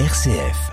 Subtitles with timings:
[0.00, 0.72] RCF.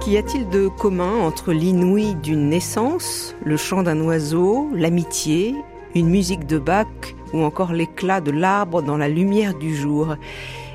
[0.00, 5.54] Qu'y a-t-il de commun entre l'inouï d'une naissance, le chant d'un oiseau, l'amitié,
[5.94, 6.86] une musique de Bach
[7.34, 10.16] ou encore l'éclat de l'arbre dans la lumière du jour?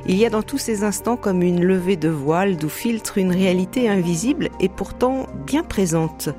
[0.08, 3.32] Il y a dans tous ces instants comme une levée de voile d'où filtre une
[3.32, 6.30] réalité invisible et pourtant bien présente.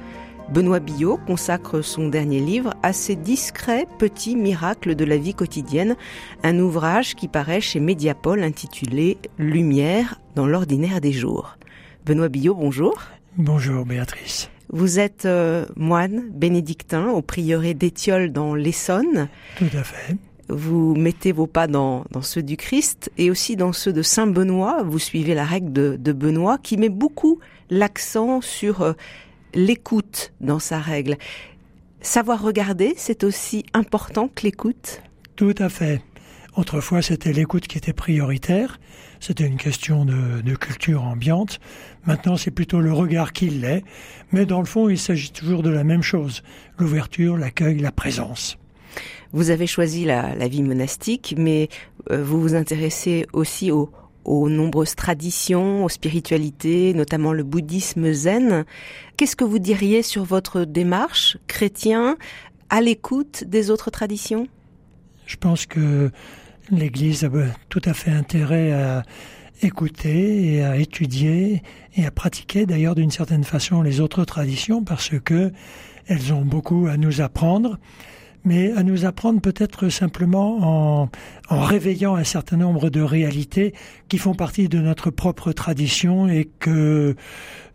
[0.53, 5.97] Benoît Billot consacre son dernier livre à ces discrets petits miracles de la vie quotidienne,
[6.43, 11.57] un ouvrage qui paraît chez Mediapol intitulé Lumière dans l'ordinaire des jours.
[12.05, 12.95] Benoît Billot, bonjour.
[13.39, 14.51] Bonjour Béatrice.
[14.71, 19.29] Vous êtes euh, moine bénédictin au prieuré d'Étiole dans l'Essonne.
[19.57, 20.17] Tout à fait.
[20.55, 24.83] Vous mettez vos pas dans, ceux du Christ et aussi dans ceux de Saint Benoît.
[24.83, 28.93] Vous suivez la règle de, Benoît qui met beaucoup l'accent sur euh,
[29.55, 31.17] l'écoute dans sa règle.
[32.01, 35.03] Savoir regarder, c'est aussi important que l'écoute?
[35.37, 36.03] Tout à fait.
[36.57, 38.79] Autrefois, c'était l'écoute qui était prioritaire.
[39.21, 41.61] C'était une question de, culture ambiante.
[42.05, 43.85] Maintenant, c'est plutôt le regard qui l'est.
[44.33, 46.43] Mais dans le fond, il s'agit toujours de la même chose.
[46.79, 48.59] L'ouverture, l'accueil, la présence.
[49.33, 51.69] Vous avez choisi la, vie monastique, mais
[52.11, 53.91] euh, vous vous intéressez aussi aux,
[54.25, 58.65] aux nombreuses traditions, aux spiritualités, notamment le bouddhisme zen.
[59.17, 62.17] Qu'est-ce que vous diriez sur votre démarche chrétien
[62.69, 64.49] à l'écoute des autres traditions?
[65.27, 66.11] Je pense que
[66.71, 67.31] l'Église a
[67.69, 69.03] tout à fait intérêt à
[69.63, 71.63] écouter et à étudier
[71.97, 75.53] et à pratiquer d'ailleurs d'une certaine façon les autres traditions parce que
[76.07, 77.79] elles ont beaucoup à nous apprendre
[78.45, 81.09] mais à nous apprendre peut-être simplement en,
[81.49, 83.73] en, réveillant un certain nombre de réalités
[84.09, 87.15] qui font partie de notre propre tradition et que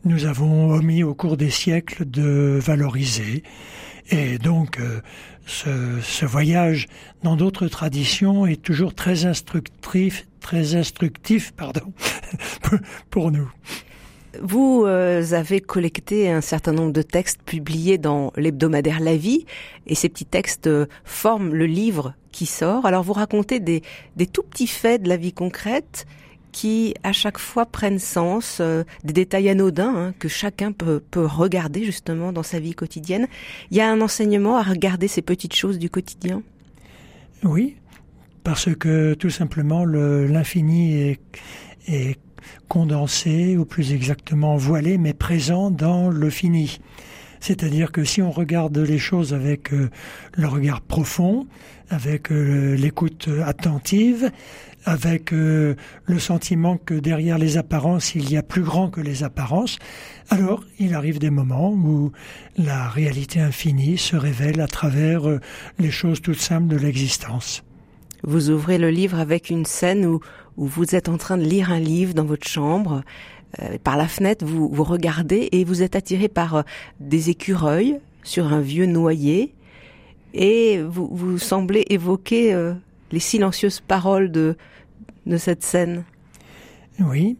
[0.06, 3.44] nous avons omis au cours des siècles de valoriser.
[4.10, 5.02] Et donc, euh,
[5.45, 6.88] ce, ce, voyage
[7.23, 11.92] dans d'autres traditions est toujours très instructif, très instructif, pardon,
[13.10, 13.52] pour nous.
[14.42, 19.45] Vous euh, avez collecté un certain nombre de textes publiés dans l'hebdomadaire La Vie,
[19.86, 22.86] et ces petits textes euh, forment le livre qui sort.
[22.86, 23.81] Alors vous racontez des,
[24.15, 26.05] des tout petits faits de la vie concrète
[26.52, 31.25] qui à chaque fois prennent sens, euh, des détails anodins hein, que chacun peut, peut
[31.25, 33.27] regarder justement dans sa vie quotidienne.
[33.69, 36.42] Il y a un enseignement à regarder ces petites choses du quotidien?
[37.43, 37.75] Oui,
[38.43, 41.19] parce que tout simplement l'infini est,
[41.87, 42.17] est
[42.68, 46.80] condensé, ou plus exactement voilé, mais présent dans le fini.
[47.40, 49.90] C'est-à-dire que si on regarde les choses avec euh,
[50.34, 51.48] le regard profond,
[51.90, 54.32] avec euh, l'écoute attentive,
[54.86, 55.76] avec euh,
[56.06, 59.78] le sentiment que derrière les apparences, il y a plus grand que les apparences,
[60.30, 62.12] alors il arrive des moments où
[62.58, 65.24] la réalité infinie se révèle à travers
[65.80, 67.64] les choses toutes simples de l'existence.
[68.24, 70.20] Vous ouvrez le livre avec une scène où,
[70.58, 73.04] où vous êtes en train de lire un livre dans votre chambre.
[73.62, 76.62] Euh, par la fenêtre, vous, vous regardez et vous êtes attiré par euh,
[77.00, 79.54] des écureuils sur un vieux noyer
[80.34, 82.73] et vous, vous semblez évoquer euh,
[83.12, 84.58] les silencieuses paroles de,
[85.26, 86.04] de cette scène.
[87.00, 87.38] Oui,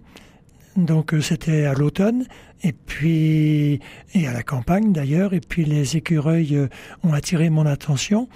[0.78, 2.26] donc c'était à l'automne
[2.64, 3.80] et puis
[4.14, 6.68] et à la campagne d'ailleurs et puis les écureuils
[7.04, 8.30] ont attiré mon attention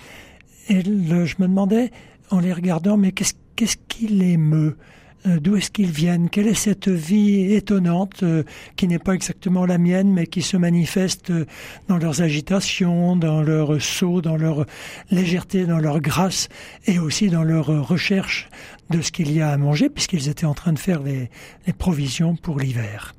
[0.67, 1.91] et je me demandais
[2.31, 4.75] en les regardant, mais qu'est-ce qu'est-ce qui les meut
[5.23, 6.31] D'où est-ce qu'ils viennent?
[6.31, 8.41] Quelle est cette vie étonnante euh,
[8.75, 11.45] qui n'est pas exactement la mienne, mais qui se manifeste euh,
[11.87, 14.65] dans leurs agitations, dans leur saut, dans leur
[15.11, 16.49] légèreté, dans leur grâce,
[16.87, 18.49] et aussi dans leur recherche
[18.89, 21.29] de ce qu'il y a à manger, puisqu'ils étaient en train de faire les
[21.77, 23.13] provisions pour l'hiver.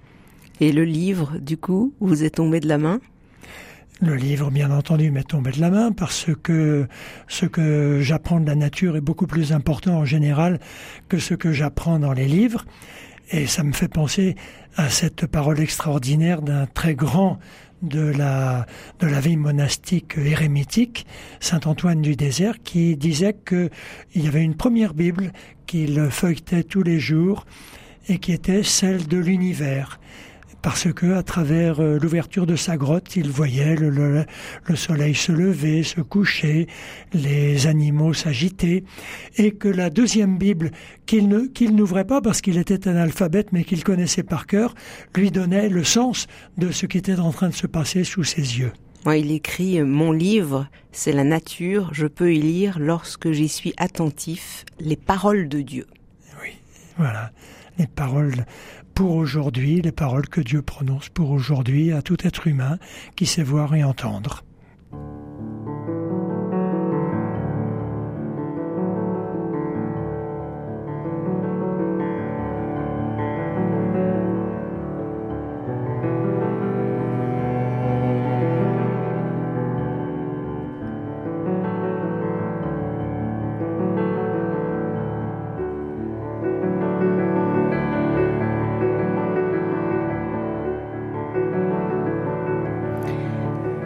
[0.59, 3.01] Et le livre, du coup, vous est tombé de la main?
[4.03, 6.89] Le livre, bien entendu, m'est tombé de la main parce que
[7.29, 10.59] ce que j'apprends de la nature est beaucoup plus important en général
[11.09, 12.65] que ce que j'apprends dans les livres.
[13.31, 14.35] Et ça me fait penser
[14.77, 17.39] à cette parole extraordinaire d'un très grand
[17.83, 18.67] de la,
[19.01, 21.07] vie monastique érémitique,
[21.39, 23.71] Saint Antoine du désert, qui disait qu'il
[24.17, 25.33] y avait une première Bible
[25.67, 27.47] qu'il feuilletait tous les jours
[28.09, 30.01] et qui était celle de l'univers
[30.63, 34.25] parce que à travers euh, l'ouverture de sa grotte, il voyait le, le,
[34.65, 36.69] le, soleil se lever, se coucher,
[37.13, 38.85] les animaux s'agiter,
[39.37, 40.71] et que la deuxième Bible
[41.05, 41.29] qu'il
[41.75, 44.75] n'ouvrait pas parce qu'il était un alphabète, mais qu'il connaissait par cœur,
[45.17, 48.59] lui donnait le sens de ce qui était en train de se passer sous ses
[48.59, 48.73] yeux.
[49.05, 53.75] Moi, il écrit Mon livre, c'est la nature, je peux y lire lorsque j'y suis
[53.77, 55.87] attentif les paroles de Dieu.
[56.41, 56.51] Oui,
[56.97, 57.33] voilà,
[57.79, 58.47] les paroles
[58.95, 62.79] pour aujourd'hui, les paroles que Dieu prononce pour aujourd'hui à tout être humain
[63.17, 64.45] qui sait voir et entendre.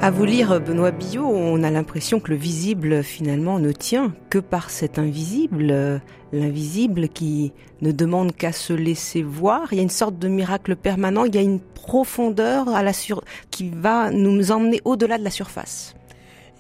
[0.07, 4.39] À vous lire Benoît Billot, on a l'impression que le visible finalement ne tient que
[4.39, 6.01] par cet invisible,
[6.33, 9.73] l'invisible qui ne demande qu'à se laisser voir.
[9.73, 12.85] Il y a une sorte de miracle permanent, il y a une profondeur à
[13.51, 15.97] qui va nous emmener au-delà de la surface.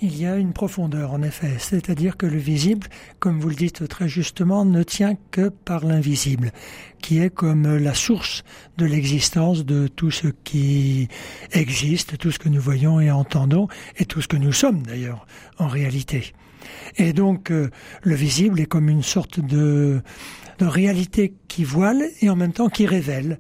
[0.02, 2.87] Il y a une profondeur, en effet, c'est-à-dire que le visible,
[3.19, 6.52] comme vous le dites très justement, ne tient que par l'invisible,
[7.00, 8.44] qui est comme la source
[8.76, 11.08] de l'existence de tout ce qui
[11.52, 15.26] existe, tout ce que nous voyons et entendons, et tout ce que nous sommes d'ailleurs,
[15.58, 16.34] en réalité.
[16.99, 17.70] Et donc, euh,
[18.02, 20.02] le visible est comme une sorte de,
[20.58, 23.38] de réalité qui voile et en même temps qui révèle,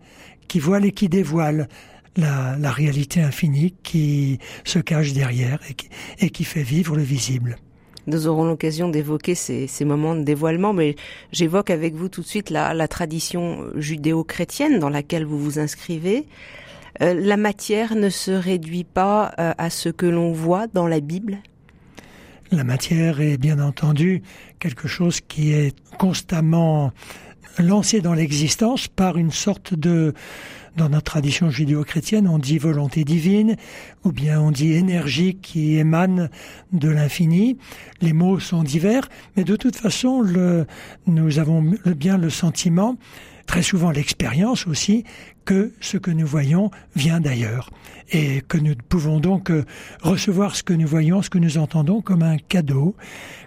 [0.48, 1.68] qui voile et qui dévoile
[2.16, 5.58] la, réalité infinie qui se cache derrière
[6.18, 7.56] et qui, fait vivre le visible.
[8.06, 10.94] Nous aurons l'occasion d'évoquer ces, moments de dévoilement, mais
[11.32, 16.26] j'évoque avec vous tout de suite la, tradition judéo-chrétienne dans laquelle vous vous inscrivez.
[17.02, 21.00] Euh, la matière ne se réduit pas euh, à ce que l'on voit dans la
[21.00, 21.38] Bible?
[22.52, 24.22] La matière est bien entendu
[24.60, 26.92] quelque chose qui est constamment
[27.58, 30.14] lancé dans l'existence par une sorte de,
[30.76, 33.56] dans notre tradition judéo-chrétienne, on dit volonté divine,
[34.04, 36.30] ou bien on dit énergie qui émane
[36.72, 37.58] de l'infini.
[38.00, 40.22] Les mots sont divers, mais de toute façon,
[41.06, 42.96] nous avons bien le sentiment,
[43.46, 45.04] très souvent l'expérience aussi,
[45.44, 47.70] que ce que nous voyons vient d'ailleurs
[48.10, 49.64] et que nous pouvons donc euh,
[50.02, 52.96] recevoir ce que nous voyons, ce que nous entendons comme un cadeau,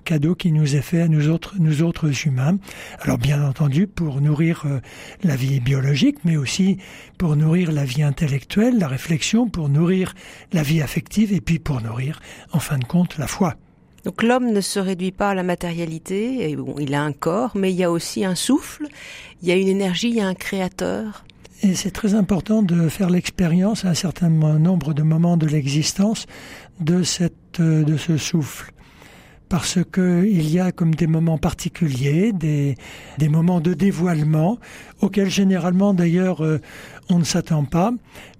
[0.05, 2.57] cadeau qui nous est fait à nous autres, nous autres humains.
[3.01, 4.79] Alors bien entendu pour nourrir euh,
[5.23, 6.77] la vie biologique, mais aussi
[7.17, 10.13] pour nourrir la vie intellectuelle, la réflexion, pour nourrir
[10.53, 13.55] la vie affective et puis pour nourrir, en fin de compte, la foi.
[14.05, 17.77] Donc l'homme ne se réduit pas à la matérialité, il a un corps, mais il
[17.77, 18.87] y a aussi un souffle,
[19.41, 21.25] il y a une énergie, il y a un créateur.
[21.61, 26.25] Et c'est très important de faire l'expérience à un certain nombre de moments de l'existence
[26.79, 28.71] de cette, de ce souffle.
[29.49, 32.75] Parce que il y a comme des moments particuliers, des,
[33.17, 34.59] des moments de dévoilement,
[35.01, 36.61] auxquels généralement d'ailleurs euh,
[37.11, 37.91] on ne s'attend pas,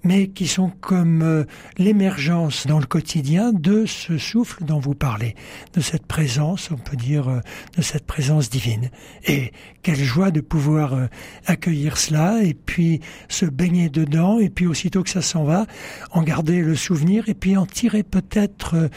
[0.04, 1.44] mais qui sont comme euh,
[1.80, 5.36] l'émergence dans le quotidien de ce souffle dont vous parlez,
[5.74, 7.39] de cette présence, on peut dire, euh,
[7.75, 8.92] de cette présence divine.
[9.25, 9.51] Et
[9.81, 11.07] quelle joie de pouvoir euh,
[11.48, 15.65] accueillir cela et puis se baigner dedans et puis aussitôt que ça s'en va,
[16.12, 18.89] en garder le souvenir et puis en tirer peut-être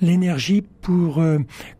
[0.00, 1.22] l'énergie pour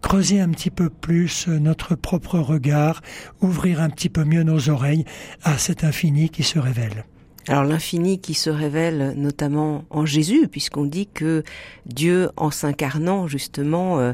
[0.01, 3.03] creuser un petit peu plus notre propre regard,
[3.41, 5.05] ouvrir un petit peu mieux nos oreilles
[5.43, 7.05] à cet infini qui se révèle.
[7.49, 11.43] Alors l'infini qui se révèle notamment en Jésus, puisqu'on dit que
[11.87, 14.13] Dieu, en s'incarnant justement, euh,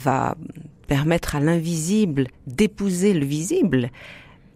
[0.00, 0.36] va
[0.86, 3.90] permettre à l'invisible d'épouser le visible,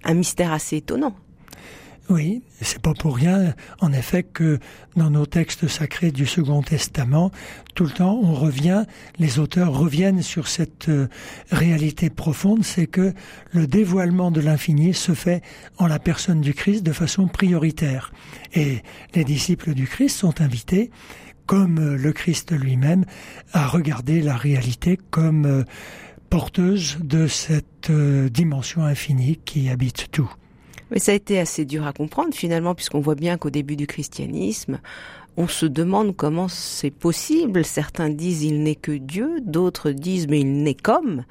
[0.05, 1.15] un mystère assez étonnant.
[2.11, 4.59] Oui, c'est pas pour rien, en effet, que
[4.95, 7.31] dans nos textes sacrés du Second Testament,
[7.75, 8.85] tout le temps, on revient,
[9.19, 11.09] les auteurs reviennent sur cette euh,
[11.51, 13.15] réalité profonde, c'est que
[13.53, 15.43] le dévoilement de l'infini se fait
[15.79, 18.13] en la personne du Christ de façon prioritaire.
[18.53, 18.83] Et
[19.15, 20.91] les disciples du Christ sont invités,
[21.47, 23.07] comme euh, le Christ lui-même,
[23.55, 25.65] à regarder la réalité comme euh,
[26.29, 30.31] porteuse de cette dimension infinie qui habite tout.
[30.95, 33.89] Mais ça a été assez dur à comprendre finalement, puisqu'on voit bien qu'au début du
[33.89, 34.79] christianisme,
[35.37, 37.65] on se demande comment c'est possible.
[37.65, 41.25] Certains disent il n'est que Dieu, d'autres disent mais il n'est comme.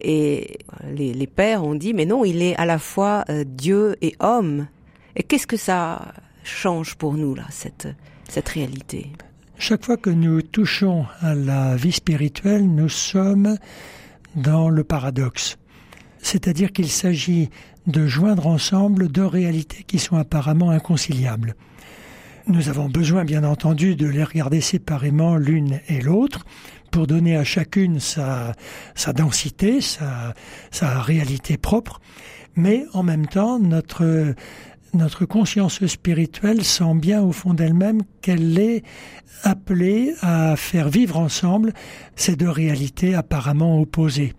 [0.00, 0.58] Et
[0.92, 4.66] les, pères ont dit mais non, il est à la fois euh, Dieu et homme.
[5.14, 6.12] Et qu'est-ce que ça
[6.42, 7.88] change pour nous là, cette,
[8.28, 9.12] cette réalité?
[9.58, 13.58] Chaque fois que nous touchons à la vie spirituelle, nous sommes
[14.34, 15.56] dans le paradoxe.
[16.20, 17.50] C'est-à-dire qu'il s'agit
[17.88, 21.56] de joindre ensemble deux réalités qui sont apparemment inconciliables.
[22.46, 26.44] Nous avons besoin, bien entendu, de les regarder séparément l'une et l'autre
[26.90, 28.54] pour donner à chacune sa,
[29.14, 32.00] densité, sa réalité propre,
[32.56, 34.34] mais en même temps, notre
[34.94, 38.82] notre conscience spirituelle sent bien au fond d'elle-même qu'elle est
[39.42, 41.72] appelée à faire vivre ensemble
[42.16, 44.34] ces deux réalités apparemment opposées.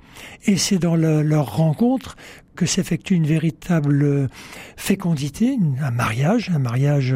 [0.45, 2.15] Et c'est dans leur rencontre
[2.55, 4.29] que s'effectue une véritable
[4.75, 7.15] fécondité, un mariage, un mariage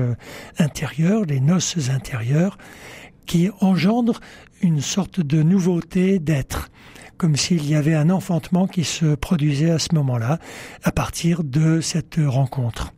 [0.57, 2.57] intérieur, les noces intérieures,
[3.25, 4.19] qui engendre
[4.61, 6.69] une sorte de nouveauté d'être
[7.17, 10.39] comme s'il y avait un enfantement qui se produisait à ce moment-là,
[10.83, 12.93] à partir de cette rencontre.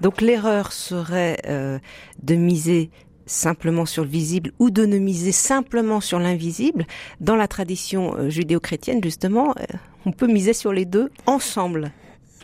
[0.00, 1.78] Donc l'erreur serait euh,
[2.22, 2.90] de miser
[3.26, 6.86] simplement sur le visible ou de ne miser simplement sur l'invisible.
[7.20, 9.76] Dans la tradition euh, judéo-chrétienne, justement, euh,
[10.06, 11.92] on peut miser sur les deux ensemble.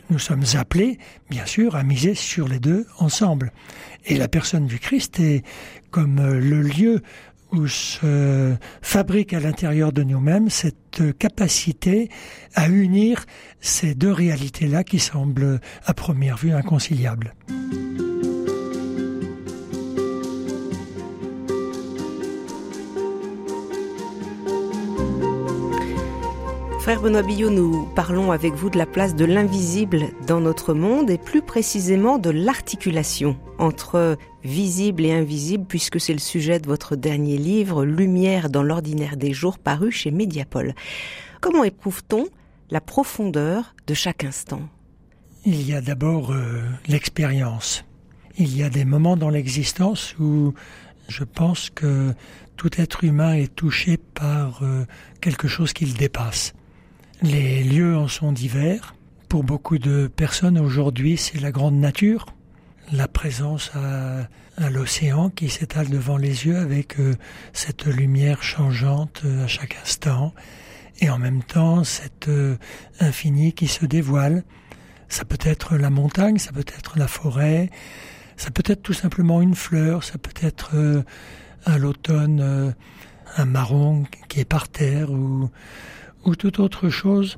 [0.09, 0.99] Nous sommes appelés,
[1.29, 3.51] bien sûr, à miser sur les deux ensemble.
[4.05, 5.43] Et la personne du Christ est
[5.91, 7.01] comme le lieu
[7.51, 12.09] où se fabrique à l'intérieur de nous-mêmes cette capacité
[12.55, 13.25] à unir
[13.61, 17.33] ces deux réalités-là qui semblent à première vue inconciliables.
[26.87, 31.09] Frère Benoît Billot, nous parlons avec vous de la place de l'invisible dans notre monde
[31.09, 36.95] et plus précisément de l'articulation entre visible et invisible puisque c'est le sujet de votre
[36.95, 40.75] dernier livre, Lumière dans l'ordinaire des jours, paru chez Mediapol.
[41.41, 42.27] Comment éprouve-t-on
[42.69, 44.61] la profondeur de chaque instant?
[45.45, 47.83] Il y a d'abord euh, l'expérience.
[48.37, 50.53] Il y a des moments dans l'existence où
[51.09, 52.13] je pense que
[52.55, 54.85] tout être humain est touché par euh,
[55.19, 56.53] quelque chose qui le dépasse.
[57.23, 58.93] Les lieux en sont divers.
[59.27, 62.27] Pour beaucoup de personnes aujourd'hui, c'est la grande nature,
[62.91, 67.15] la présence à, l'océan qui s'étale devant les yeux avec euh,
[67.53, 70.33] cette lumière changeante euh, à chaque instant,
[70.99, 72.55] et en même temps cet euh,
[72.99, 74.43] infini qui se dévoile.
[75.09, 77.71] Ça peut être la montagne, ça peut être la forêt,
[78.35, 81.03] ça peut être tout simplement une fleur, ça peut être
[81.65, 82.75] à l'automne
[83.37, 85.49] un marron qui est par terre ou
[86.25, 87.37] ou toute autre chose,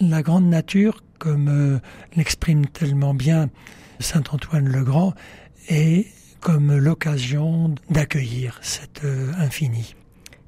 [0.00, 1.78] la grande nature, comme euh,
[2.16, 3.50] l'exprime tellement bien
[3.98, 5.14] saint Antoine le Grand,
[5.68, 6.06] est
[6.40, 9.94] comme l'occasion d'accueillir cet euh, infini.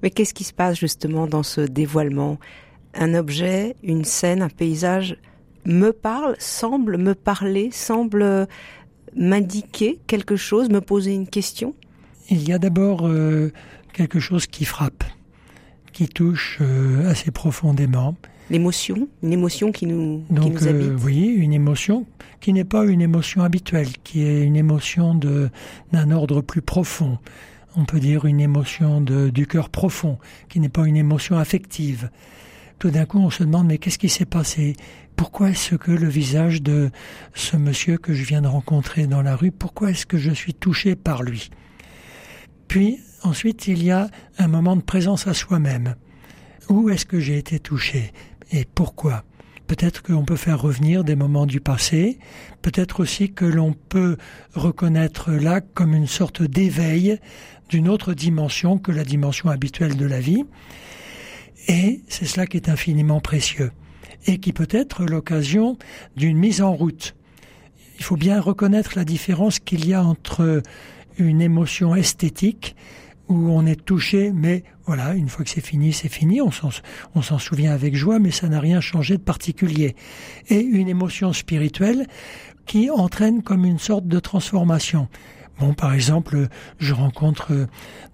[0.02, 2.38] Mais qu'est-ce qui se passe justement dans ce dévoilement?
[2.94, 5.16] Un objet, une scène, un paysage
[5.64, 8.48] me parle, semble me parler, semble
[9.14, 11.74] m'indiquer quelque chose, me poser une question?
[12.30, 13.52] Il y a d'abord euh,
[13.92, 15.04] quelque chose qui frappe
[15.92, 18.16] qui touche euh, assez profondément.
[18.50, 20.92] L'émotion, une émotion qui nous, Donc, qui nous habite.
[21.04, 22.06] oui, une émotion
[22.40, 25.48] qui n'est pas une émotion habituelle, qui est une émotion de
[25.92, 27.18] d'un ordre plus profond.
[27.76, 30.18] On peut dire une émotion de, du cœur profond,
[30.48, 32.10] qui n'est pas une émotion affective.
[32.78, 34.74] Tout d'un coup, on se demande mais qu'est-ce qui s'est passé?
[35.16, 36.90] Pourquoi est-ce que le visage de
[37.34, 40.52] ce monsieur que je viens de rencontrer dans la rue, pourquoi est-ce que je suis
[40.52, 41.50] touché par lui?
[42.68, 45.94] Puis Ensuite, il y a un moment de présence à soi-même.
[46.68, 48.12] Où est-ce que j'ai été touché
[48.50, 49.24] et pourquoi?
[49.66, 52.18] Peut-être qu'on peut faire revenir des moments du passé,
[52.60, 54.16] peut-être aussi que l'on peut
[54.54, 57.18] reconnaître là comme une sorte d'éveil
[57.68, 60.44] d'une autre dimension que la dimension habituelle de la vie.
[61.68, 63.72] Et c'est cela qui est infiniment précieux
[64.26, 65.78] et qui peut être l'occasion
[66.16, 67.14] d'une mise en route.
[67.98, 70.62] Il faut bien reconnaître la différence qu'il y a entre
[71.18, 72.76] une émotion esthétique
[73.28, 77.38] où on est touché, mais voilà, une fois que c'est fini, c'est fini, on s'en
[77.38, 79.96] souvient avec joie, mais ça n'a rien changé de particulier.
[80.48, 82.06] Et une émotion spirituelle
[82.66, 85.08] qui entraîne comme une sorte de transformation.
[85.58, 86.48] Bon, par exemple,
[86.78, 87.66] je rencontre euh,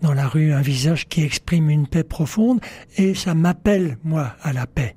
[0.02, 2.60] dans la rue un visage qui exprime une paix profonde
[2.96, 4.96] et ça m'appelle, moi, à la paix.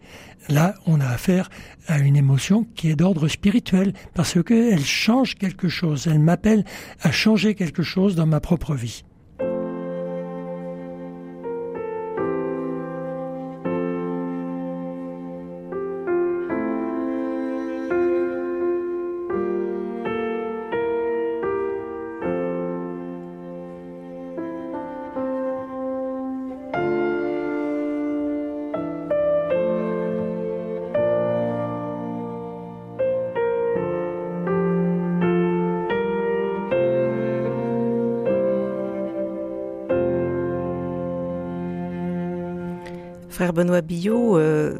[0.50, 1.50] Là, on a affaire
[1.88, 6.08] à une émotion qui est d'ordre spirituel parce qu'elle change quelque chose.
[6.08, 6.66] Elle m'appelle
[7.02, 9.04] à changer quelque chose dans ma propre vie.
[43.42, 44.78] Frère Benoît Billot, euh,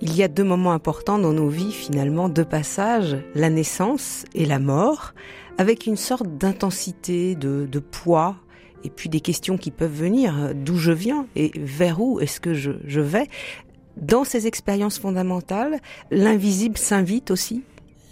[0.00, 4.46] il y a deux moments importants dans nos vies, finalement, deux passages, la naissance et
[4.46, 5.14] la mort,
[5.58, 8.34] avec une sorte d'intensité, de, poids,
[8.82, 12.52] et puis des questions qui peuvent venir, d'où je viens et vers où est-ce que
[12.52, 13.28] je, vais?
[13.96, 15.78] Dans ces expériences fondamentales,
[16.10, 17.62] l'invisible s'invite aussi?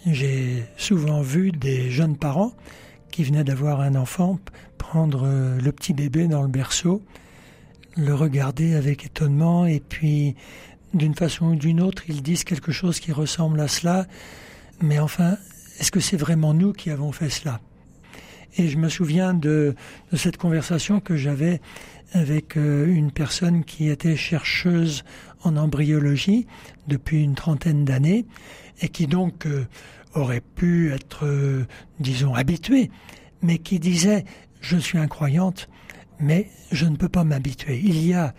[0.06, 2.52] J'ai souvent vu des jeunes parents
[3.10, 4.38] qui venaient d'avoir un enfant
[4.78, 7.02] prendre euh, le petit bébé dans le berceau,
[7.98, 10.36] le regarder avec étonnement et puis
[10.94, 14.06] d'une façon ou d'une autre ils disent quelque chose qui ressemble à cela,
[14.80, 15.36] mais enfin,
[15.78, 17.60] est-ce que c'est vraiment nous qui avons fait cela?
[18.56, 19.74] Et je me souviens de,
[20.10, 21.60] de cette conversation que j'avais
[22.12, 25.04] avec euh, une personne qui était chercheuse
[25.42, 26.46] en embryologie
[26.86, 28.24] depuis une trentaine d'années
[28.80, 29.66] et qui donc euh,
[30.14, 31.66] aurait pu être, euh,
[32.00, 32.90] disons, habituée,
[33.42, 34.24] mais qui disait
[34.60, 35.68] je suis incroyante,
[36.20, 37.80] mais je ne peux pas m'habituer.
[37.82, 38.34] Il y a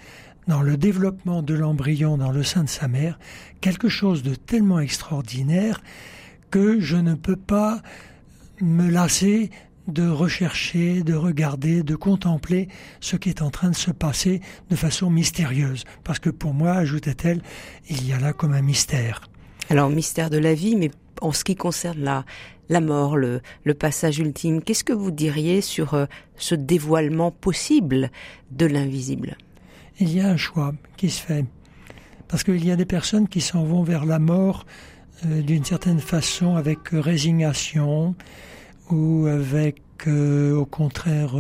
[0.48, 3.20] dans le développement de l'embryon dans le sein de sa mère
[3.62, 5.82] quelque chose de tellement extraordinaire
[6.50, 7.82] que je ne peux pas
[8.62, 9.52] me lasser
[9.88, 12.68] de rechercher, de regarder, de contempler
[13.00, 15.84] ce qui est en train de se passer de façon mystérieuse.
[16.04, 17.42] Parce que pour moi, ajoutait-elle,
[17.90, 19.22] il y a là comme un mystère.
[19.70, 22.24] Alors, mystère de la vie, mais en ce qui concerne
[22.70, 23.42] la, mort, le,
[23.78, 26.06] passage ultime, qu'est-ce que vous diriez sur euh,
[26.38, 28.12] ce dévoilement possible
[28.52, 29.38] de l'invisible?
[30.00, 31.46] Il y a un choix qui se fait.
[32.28, 34.66] Parce qu'il y a des personnes qui s'en vont vers la mort
[35.26, 38.16] euh, d'une certaine façon avec résignation
[38.90, 41.36] ou avec euh, au contraire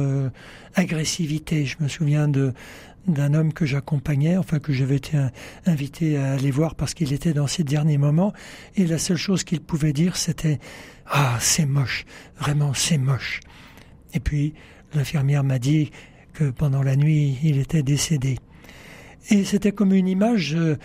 [0.76, 1.66] agressivité.
[1.66, 2.54] Je me souviens de
[3.14, 5.18] d'un homme que j'accompagnais, enfin que j'avais été
[5.66, 8.34] invité à aller voir parce qu'il était dans ses derniers moments,
[8.76, 10.60] et la seule chose qu'il pouvait dire c'était
[11.08, 12.06] Ah, c'est moche,
[12.40, 13.42] vraiment c'est moche.
[14.14, 14.54] Et puis
[14.94, 15.92] l'infirmière m'a dit
[16.34, 18.38] que pendant la nuit il était décédé.
[19.30, 20.78] Et c'était comme une image euh,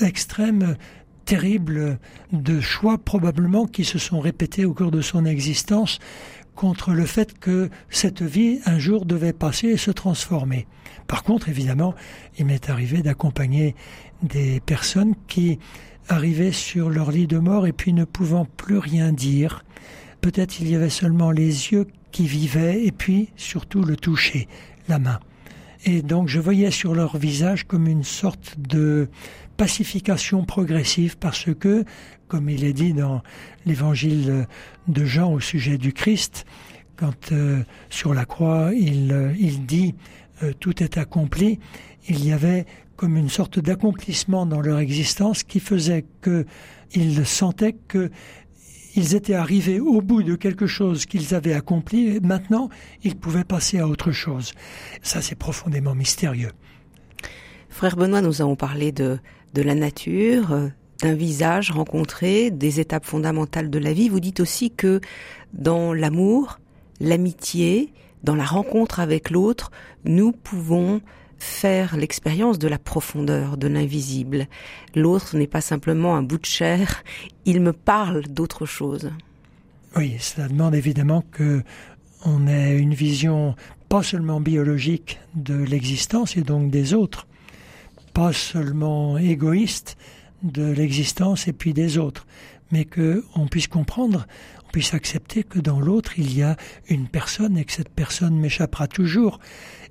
[0.00, 0.76] extrême,
[1.24, 1.98] terrible,
[2.32, 5.98] de choix probablement qui se sont répétés au cours de son existence
[6.54, 10.66] contre le fait que cette vie un jour devait passer et se transformer.
[11.06, 11.94] Par contre, évidemment,
[12.38, 13.74] il m'est arrivé d'accompagner
[14.22, 15.58] des personnes qui
[16.08, 19.64] arrivaient sur leur lit de mort et puis ne pouvant plus rien dire.
[20.20, 24.48] Peut-être il y avait seulement les yeux qui vivaient et puis surtout le toucher,
[24.88, 25.20] la main.
[25.84, 29.08] Et donc je voyais sur leur visage comme une sorte de
[29.56, 31.84] pacification progressive parce que,
[32.28, 33.22] comme il est dit dans
[33.66, 34.46] l'évangile
[34.86, 36.46] de Jean au sujet du Christ,
[36.96, 39.94] quand euh, sur la croix il, euh, il dit
[40.42, 41.58] euh, tout est accompli,
[42.08, 48.10] il y avait comme une sorte d'accomplissement dans leur existence qui faisait qu'ils sentaient que
[48.94, 52.68] ils étaient arrivés au bout de quelque chose qu'ils avaient accompli et maintenant
[53.02, 54.52] ils pouvaient passer à autre chose.
[55.02, 56.50] Ça c'est profondément mystérieux.
[57.70, 59.18] Frère Benoît, nous avons parlé de,
[59.54, 60.68] de la nature, euh,
[61.00, 64.10] d'un visage rencontré, des étapes fondamentales de la vie.
[64.10, 65.00] Vous dites aussi que
[65.54, 66.60] dans l'amour,
[67.00, 69.70] l'amitié, dans la rencontre avec l'autre,
[70.04, 71.00] nous pouvons
[71.38, 74.46] faire l'expérience de la profondeur, de l'invisible.
[74.94, 77.02] L'autre n'est pas simplement un bout de chair,
[77.44, 79.10] il me parle d'autre chose.
[79.96, 81.62] Oui, cela demande évidemment que
[82.24, 83.56] on ait une vision
[83.88, 87.26] pas seulement biologique de l'existence et donc des autres,
[88.14, 89.96] pas seulement égoïste
[90.42, 92.26] de l'existence et puis des autres,
[92.70, 94.26] mais que on puisse comprendre
[94.72, 96.56] puisse accepter que dans l'autre il y a
[96.88, 99.38] une personne et que cette personne m'échappera toujours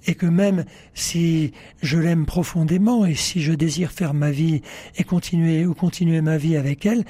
[0.08, 4.62] et que même si je l'aime profondément et si je désire faire ma vie
[4.98, 7.06] et continuer ou continuer ma vie avec elle,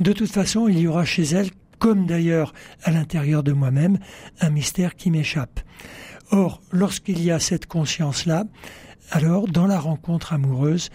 [0.00, 3.98] de toute façon il y aura chez elle, comme d'ailleurs à l'intérieur de moi-même,
[4.40, 5.60] un mystère qui m'échappe.
[6.30, 8.44] Or, lorsqu'il y a cette conscience-là,
[9.10, 10.88] alors dans la rencontre amoureuse,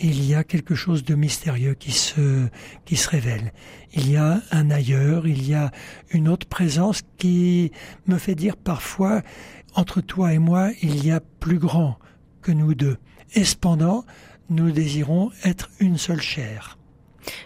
[0.00, 2.48] il y a quelque chose de mystérieux qui se,
[2.84, 3.52] qui se révèle.
[3.92, 5.70] Il y a un ailleurs, il y a
[6.10, 7.72] une autre présence qui
[8.06, 9.22] me fait dire parfois,
[9.74, 11.98] entre toi et moi, il y a plus grand
[12.42, 12.98] que nous deux.
[13.34, 14.04] Et cependant,
[14.50, 16.78] nous désirons être une seule chair.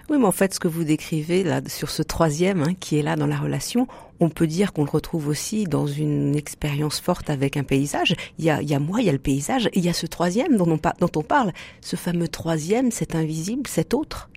[0.08, 3.02] Oui, mais en fait, ce que vous décrivez là sur ce troisième hein, qui est
[3.02, 3.86] là dans la relation,
[4.20, 8.14] on peut dire qu'on le retrouve aussi dans une expérience forte avec un paysage.
[8.38, 10.56] Il y a, moi, il y a le paysage, et il y a ce troisième
[10.56, 14.28] dont on, dont on parle, ce fameux troisième, cet invisible, cet autre.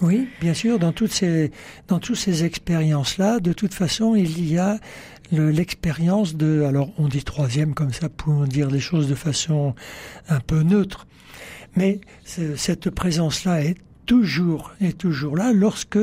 [0.00, 1.50] Oui, bien sûr, dans toutes ces,
[1.88, 4.78] dans toutes ces expériences-là, de toute façon, il y a
[5.32, 9.74] l'expérience de, alors on dit troisième comme ça pour dire les choses de façon
[10.28, 11.06] un peu neutre,
[11.76, 13.76] mais cette présence-là est
[14.08, 15.98] toujours et toujours là lorsque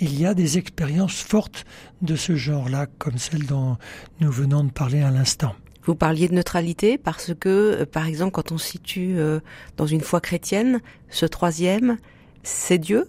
[0.00, 1.66] il y a des expériences fortes
[2.00, 3.76] de ce genre-là, comme celle dont
[4.18, 5.54] nous venons de parler à l'instant.
[5.84, 9.40] Vous parliez de neutralité parce que, euh, par exemple, quand on situe euh,
[9.76, 11.98] dans une foi chrétienne, ce troisième,
[12.42, 13.06] c'est Dieu?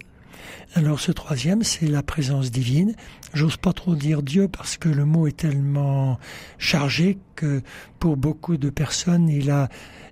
[0.73, 2.93] Alors ce troisième, c'est la présence divine.
[3.33, 6.19] J'ose pas trop dire Dieu parce que le mot est tellement
[6.57, 7.61] chargé que
[7.99, 9.69] pour beaucoup de personnes, il a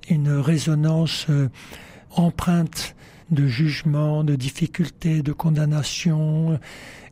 [0.09, 1.49] une résonance euh,
[2.11, 2.95] empreinte
[3.31, 6.59] de jugement, de difficulté, de condamnation,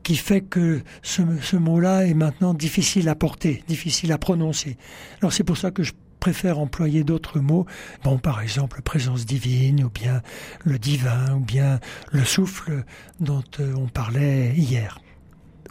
[0.03, 4.77] qui fait que ce, ce mot-là est maintenant difficile à porter, difficile à prononcer.
[5.21, 7.65] Alors c'est pour ça que je préfère employer d'autres mots,
[8.03, 10.21] bon par exemple présence divine ou bien
[10.63, 11.80] le divin ou bien
[12.12, 12.84] le souffle
[13.19, 14.99] dont euh, on parlait hier.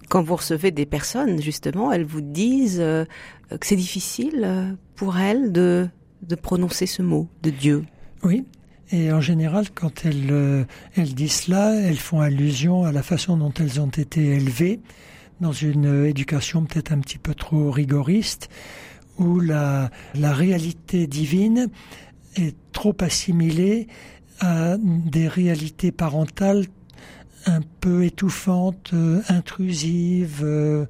[0.08, 3.04] Quand vous recevez des personnes, justement, elles vous disent euh,
[3.50, 5.88] que c'est difficile euh, pour elles de,
[6.22, 7.84] de prononcer ce mot de Dieu.
[8.22, 8.44] Oui,
[8.92, 13.52] et en général, quand elles, elles disent cela, elles font allusion à la façon dont
[13.58, 14.80] elles ont été élevées
[15.40, 18.48] dans une éducation peut-être un petit peu trop rigoriste
[19.18, 21.68] où la, la réalité divine
[22.36, 23.88] est trop assimilée
[24.40, 26.66] à des réalités parentales
[27.46, 30.86] un peu étouffantes, euh, intrusives, euh,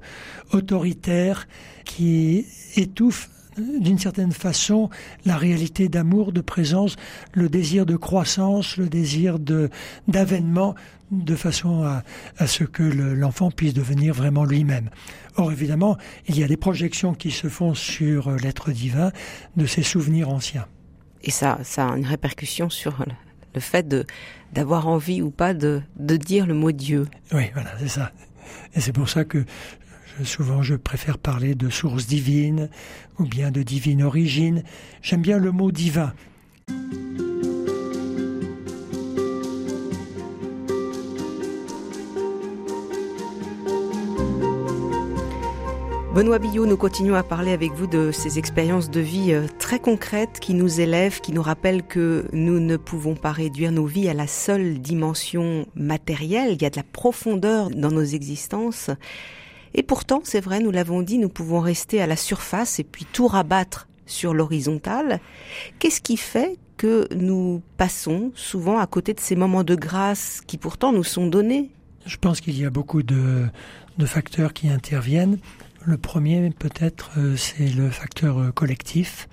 [0.51, 1.47] autoritaires,
[1.85, 4.89] qui étouffent d'une certaine façon
[5.25, 6.95] la réalité d'amour, de présence,
[7.33, 9.69] le désir de croissance, le désir de
[10.07, 10.75] d'avènement,
[11.11, 12.03] de façon à,
[12.37, 14.89] à ce que l'enfant puisse devenir vraiment lui-même.
[15.35, 19.11] Or, évidemment, il y a des projections qui se font sur l'être divin
[19.55, 20.65] de ses souvenirs anciens.
[21.23, 23.05] Et ça, ça a une répercussion sur
[23.53, 24.05] le fait de
[24.53, 27.07] d'avoir envie ou pas de, de dire le mot Dieu.
[27.33, 28.11] Oui, voilà, c'est ça.
[28.73, 29.43] Et c'est pour ça que
[30.23, 32.69] souvent je préfère parler de source divine
[33.19, 34.63] ou bien de divine origine.
[35.01, 36.13] J'aime bien le mot divin.
[46.17, 49.77] Benoît Billot, nous continuons à parler avec vous de ces expériences de vie euh, très
[49.77, 54.09] concrètes qui nous élèvent, qui nous rappellent que nous ne pouvons pas réduire nos vies
[54.09, 56.53] à la seule dimension matérielle.
[56.53, 58.89] Il y a de la profondeur dans nos existences.
[59.73, 63.05] Et pourtant, c'est vrai, nous l'avons dit, nous pouvons rester à la surface et puis
[63.11, 65.19] tout rabattre sur l'horizontale.
[65.79, 70.57] Qu'est-ce qui fait que nous passons souvent à côté de ces moments de grâce qui
[70.57, 71.71] pourtant nous sont donnés?
[72.05, 73.47] Je pense qu'il y a beaucoup de,
[73.97, 75.39] de facteurs qui interviennent.
[75.85, 79.27] Le premier, peut-être, euh, c'est le facteur euh, collectif,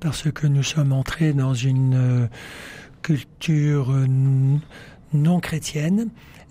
[0.00, 2.26] parce que nous sommes entrés dans une euh,
[3.02, 3.94] culture
[5.12, 6.08] non chrétienne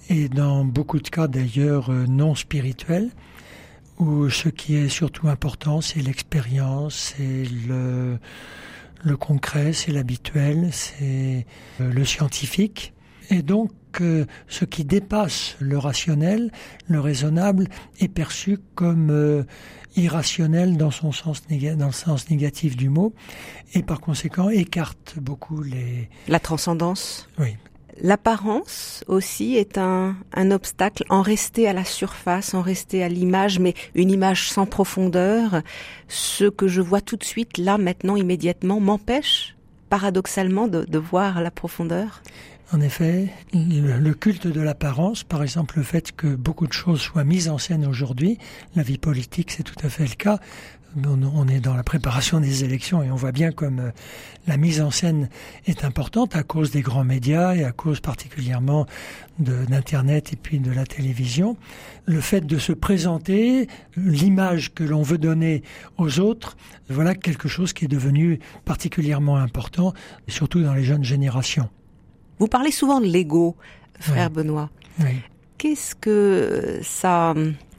[0.09, 3.09] et dans beaucoup de cas d'ailleurs euh, non spirituels,
[3.99, 8.17] où ce qui est surtout important, c'est l'expérience, c'est le,
[9.03, 11.45] le concret, c'est l'habituel, c'est
[11.79, 12.93] euh, le scientifique.
[13.29, 16.51] Et donc, euh, ce qui dépasse le rationnel,
[16.87, 19.45] le raisonnable, est perçu comme
[19.95, 23.13] irrationnel dans son sens dans le sens négatif du mot,
[23.73, 26.09] et par conséquent écarte beaucoup les.
[26.27, 27.29] La transcendance.
[27.37, 27.55] Oui,
[28.01, 30.15] L'apparence aussi est un,
[30.51, 35.61] obstacle, en rester à la surface, en rester à l'image, mais une image sans profondeur.
[36.07, 39.55] Ce que je vois tout de suite, là, maintenant, immédiatement, m'empêche,
[39.89, 42.23] paradoxalement, de, voir la profondeur.
[42.71, 47.23] En effet, le culte de l'apparence, par exemple le fait que beaucoup de choses soient
[47.23, 48.39] mises en scène aujourd'hui,
[48.75, 50.39] la vie politique c'est tout à fait le cas,
[50.95, 53.91] on est dans la préparation des élections et on voit bien comme euh,
[54.47, 55.29] la mise en scène
[55.65, 58.85] est importante à cause des grands médias et à cause particulièrement
[59.39, 61.57] d'Internet et puis de la télévision.
[62.05, 65.63] Le fait de se présenter, l'image que l'on veut donner
[65.97, 66.57] aux autres,
[66.89, 69.93] voilà quelque chose qui est devenu particulièrement important,
[70.27, 71.69] surtout dans les jeunes générations.
[72.39, 73.55] Vous parlez souvent de l'ego,
[73.99, 74.69] frère Benoît.
[75.57, 77.33] Qu'est-ce que ça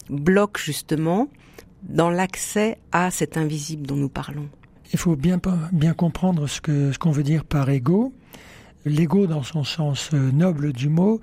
[0.08, 1.28] bloque justement
[1.88, 4.48] dans l'accès à cet invisible dont nous parlons
[4.92, 5.40] Il faut bien,
[5.72, 8.12] bien comprendre ce qu'on ce qu'on veut dire par ego.
[8.84, 11.20] L'ego, dans son sens euh, noble du mot,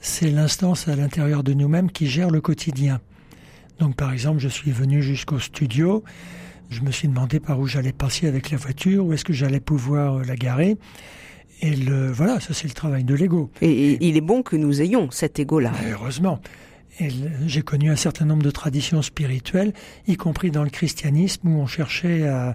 [0.00, 3.00] c'est l'instance à l'intérieur de nous-mêmes qui gère le quotidien.
[3.78, 6.02] Donc par exemple, je suis venu jusqu'au studio,
[6.70, 9.60] je me suis demandé par où j'allais passer avec la voiture, où est-ce que j'allais
[9.60, 10.76] pouvoir euh, la garer.
[11.60, 13.50] Et le, voilà, ça c'est le travail de l'ego.
[13.60, 15.72] Et, et, il est bon que nous ayons cet ego-là.
[15.88, 16.40] Heureusement.
[16.98, 19.72] J'ai connu un certain nombre de traditions spirituelles,
[20.06, 22.54] y compris dans le christianisme, où on cherchait à,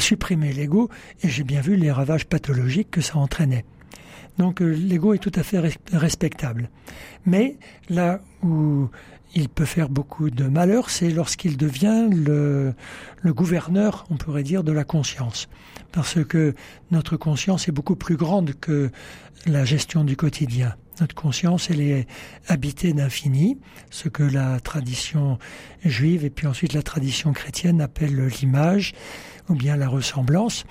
[0.00, 0.90] supprimer l'ego,
[1.22, 3.64] et j'ai bien vu les ravages pathologiques que ça entraînait.
[4.36, 5.60] Donc euh, l'ego est tout à fait
[5.92, 6.70] respectable.
[7.26, 7.56] Mais
[7.88, 8.88] là où
[9.34, 12.74] il peut faire beaucoup de malheur, c'est lorsqu'il devient le,
[13.22, 15.48] le, gouverneur, on pourrait dire, de la conscience.
[15.92, 16.54] Parce que
[16.90, 18.90] notre conscience est beaucoup plus grande que
[19.46, 20.74] la gestion du quotidien.
[21.00, 22.06] Notre conscience, elle est
[22.48, 23.58] habitée d'infini,
[23.90, 25.38] ce que la tradition
[25.84, 28.94] juive et puis ensuite la tradition chrétienne appelle l'image
[29.48, 30.64] ou bien la ressemblance.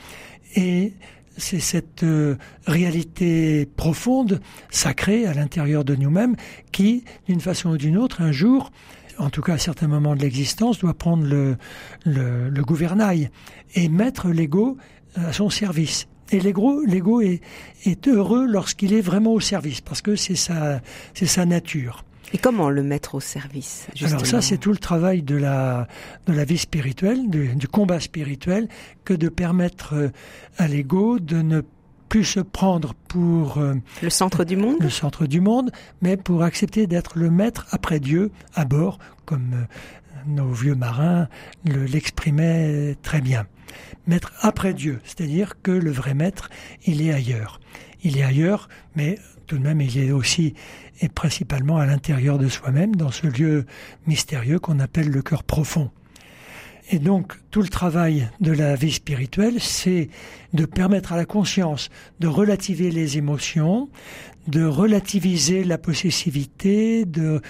[0.56, 0.94] Et
[1.38, 2.36] c'est cette euh,
[2.66, 6.36] réalité profonde, sacrée à l'intérieur de nous-mêmes,
[6.72, 8.72] qui, d'une façon ou d'une autre, un jour,
[9.20, 11.58] en tout cas à certains moments de l'existence, doit prendre le,
[12.06, 13.30] le, le gouvernail
[13.76, 14.78] et mettre l'ego
[15.16, 16.08] à son service.
[16.32, 17.42] Et l'ego, l'ego est,
[17.86, 20.82] est, heureux lorsqu'il est vraiment au service, parce que c'est sa,
[21.14, 22.04] c'est sa nature.
[22.34, 25.88] Et comment le mettre au service Alors ça, c'est tout le travail de la,
[26.26, 28.68] de la vie spirituelle, du, du combat spirituel,
[29.06, 30.10] que de permettre euh,
[30.58, 31.62] à l'ego de ne
[32.10, 36.44] plus se prendre pour euh, le centre du monde, le centre du monde, mais pour
[36.44, 39.66] accepter d'être le maître après Dieu à bord, comme euh,
[40.28, 41.28] nos vieux marins
[41.66, 43.48] l'exprimaient très bien.
[44.06, 46.50] Maître après Dieu, c'est-à-dire que le vrai maître,
[46.86, 47.60] il est ailleurs.
[48.04, 50.54] Il est ailleurs, mais tout de même, il est aussi
[51.02, 53.66] et principalement à l'intérieur de soi-même, dans ce lieu
[54.08, 55.92] mystérieux qu'on appelle le cœur profond.
[56.90, 60.10] Et donc, tout le travail de la vie spirituelle, c'est
[60.54, 63.90] de permettre à la conscience de relativiser les émotions,
[64.48, 67.42] de relativiser la possessivité, de,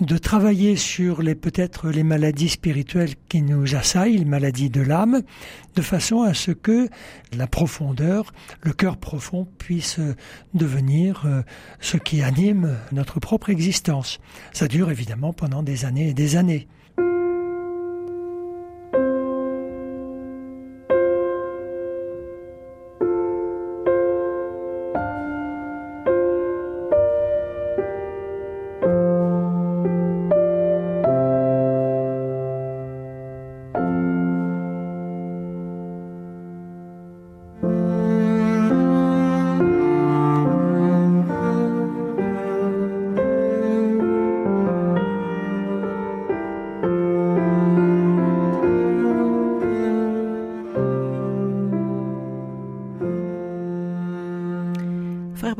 [0.00, 5.22] de travailler sur les peut-être les maladies spirituelles qui nous assaillent, les maladies de l'âme,
[5.74, 6.88] de façon à ce que
[7.36, 8.32] la profondeur,
[8.62, 9.98] le cœur profond puisse
[10.54, 11.42] devenir euh,
[11.80, 14.20] ce qui anime notre propre existence.
[14.52, 16.68] Ça dure évidemment pendant des années et des années.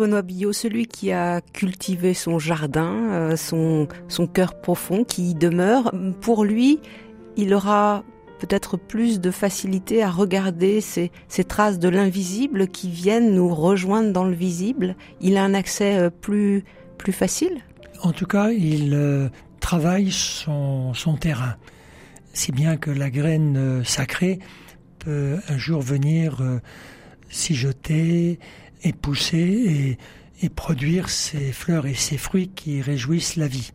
[0.06, 3.88] Benoît Billot, celui qui a cultivé son jardin, euh, son,
[4.32, 6.78] cœur profond qui y demeure, pour lui,
[7.36, 8.04] il aura
[8.38, 14.12] peut-être plus de facilité à regarder ces, ces traces de l'invisible qui viennent nous rejoindre
[14.12, 14.94] dans le visible.
[15.20, 16.62] Il a un accès euh, plus,
[16.98, 17.64] plus facile
[18.04, 21.56] En tout cas, il euh, travaille son, son terrain,
[22.32, 24.38] si bien que la graine sacrée
[25.00, 26.60] peut un jour venir
[27.28, 28.38] s'y jeter
[28.86, 29.98] et pousser
[30.42, 33.72] et, produire ces fleurs et ces fruits qui réjouissent la vie.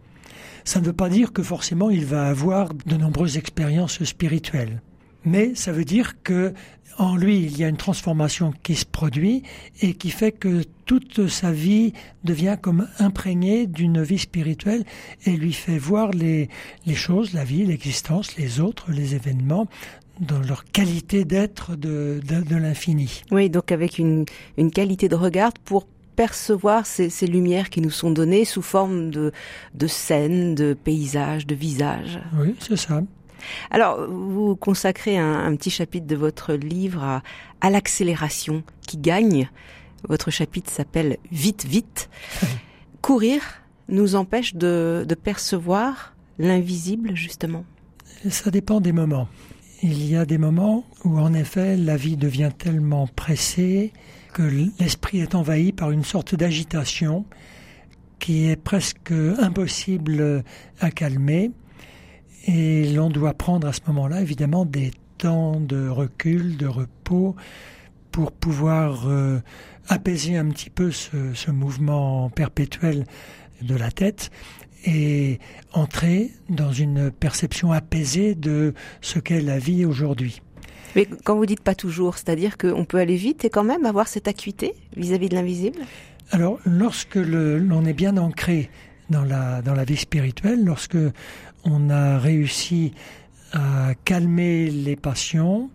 [0.64, 4.82] Ça ne veut pas dire que forcément il va avoir de nombreuses expériences spirituelles.
[5.26, 6.54] Mais ça veut dire que
[6.98, 9.44] en lui, il y a une transformation qui se produit
[9.82, 11.94] et qui fait que toute sa vie
[12.24, 14.84] devient comme imprégnée d'une vie spirituelle
[15.26, 16.50] et lui fait voir les,
[16.86, 19.68] les choses, la vie, l'existence, les autres, les événements
[20.20, 23.24] dans leur qualité d'être de, de, l'infini.
[23.32, 24.26] Oui, donc avec une,
[24.58, 29.10] une qualité de regard pour percevoir ces, ces, lumières qui nous sont données sous forme
[29.10, 29.32] de,
[29.74, 32.20] de scènes, de paysages, de visages.
[32.38, 33.02] Oui, c'est ça.
[33.72, 37.24] Alors, vous consacrez un, un, petit chapitre de votre livre à,
[37.62, 39.50] à l'accélération qui gagne.
[40.08, 42.10] Votre chapitre s'appelle Vite, vite.
[43.02, 43.42] Courir
[43.88, 47.66] nous empêche de, de percevoir l'invisible, justement.
[48.30, 49.28] Ça dépend des moments.
[49.84, 53.94] Il y a des moments où en effet la vie devient tellement pressée
[54.32, 54.44] que
[54.80, 57.26] l'esprit est envahi par une sorte d'agitation
[58.20, 60.44] qui est presque impossible
[60.80, 61.50] à calmer.
[62.46, 67.36] Et l'on doit prendre à ce moment-là évidemment des temps de recul, de repos
[68.12, 69.40] pour pouvoir euh,
[69.88, 73.06] apaiser un petit peu ce, ce mouvement perpétuel
[73.64, 74.30] de la tête
[74.86, 75.40] et
[75.74, 80.42] entrer dans une perception apaisée de ce qu'est la vie aujourd'hui.
[80.96, 84.08] Mais quand vous dites pas toujours, c'est-à-dire qu'on peut aller vite et quand même avoir
[84.08, 85.80] cette acuité vis-à-vis de l'invisible?
[86.32, 88.70] Alors, lorsque l'on est bien ancré
[89.10, 90.98] dans la, dans la vie spirituelle, lorsque
[91.64, 92.94] on a réussi
[93.54, 95.70] à calmer les passions,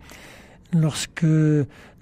[0.73, 1.27] lorsque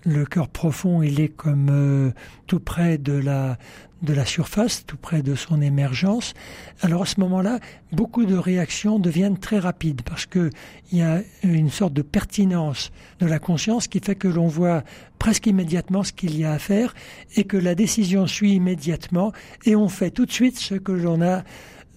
[0.04, 2.10] le cœur profond, il est comme euh,
[2.46, 3.58] tout près de la,
[4.02, 6.34] de la surface, tout près de son émergence.
[6.82, 7.58] Alors à ce moment-là,
[7.92, 10.50] beaucoup de réactions deviennent très rapides parce que
[10.92, 14.84] il y a une sorte de pertinence de la conscience qui fait que l'on voit
[15.18, 16.94] presque immédiatement ce qu'il y a à faire
[17.36, 19.32] et que la décision suit immédiatement
[19.64, 21.42] et on fait tout de suite ce que l'on a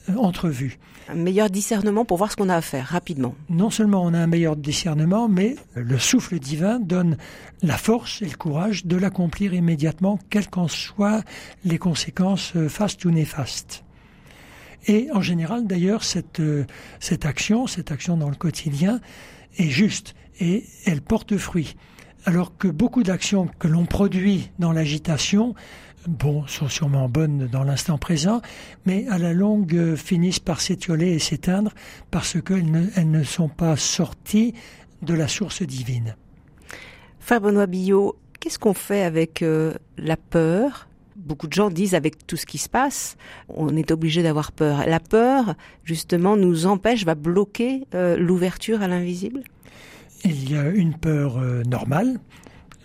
[0.10, 0.80] euh, entrevu.
[1.10, 3.34] Un meilleur discernement pour voir ce qu'on a à faire rapidement.
[3.50, 7.18] Non seulement on a un meilleur discernement, mais le souffle divin donne
[7.62, 11.24] la force et le courage de l'accomplir immédiatement, quelles qu'en soient
[11.64, 13.86] les conséquences euh, fastes ou néfastes.
[14.88, 16.66] Et en général, d'ailleurs, cette, euh,
[17.00, 19.00] cette action, cette action dans le quotidien,
[19.58, 21.76] est juste et elle porte fruit.
[22.26, 25.56] Alors que beaucoup d'actions que l'on produit dans l'agitation
[26.08, 28.42] bon, sont sûrement bonnes dans l'instant présent,
[28.86, 31.72] mais à la longue euh, finissent par s'étioler et s'éteindre
[32.10, 34.54] parce qu'elles ne, elles ne sont pas sorties
[35.02, 36.16] de la source divine.
[37.20, 40.88] Frère Benoît Billot, qu'est-ce qu'on fait avec euh, la peur?
[41.16, 43.18] Beaucoup de gens disent avec tout ce qui se passe,
[43.50, 44.86] on est obligé d'avoir peur.
[44.88, 49.42] La peur, justement, nous empêche, va bloquer euh, l'ouverture à l'invisible?
[50.24, 52.20] Il y a une peur euh, normale.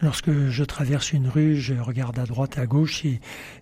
[0.03, 3.05] Lorsque je traverse une rue, je regarde à droite, à gauche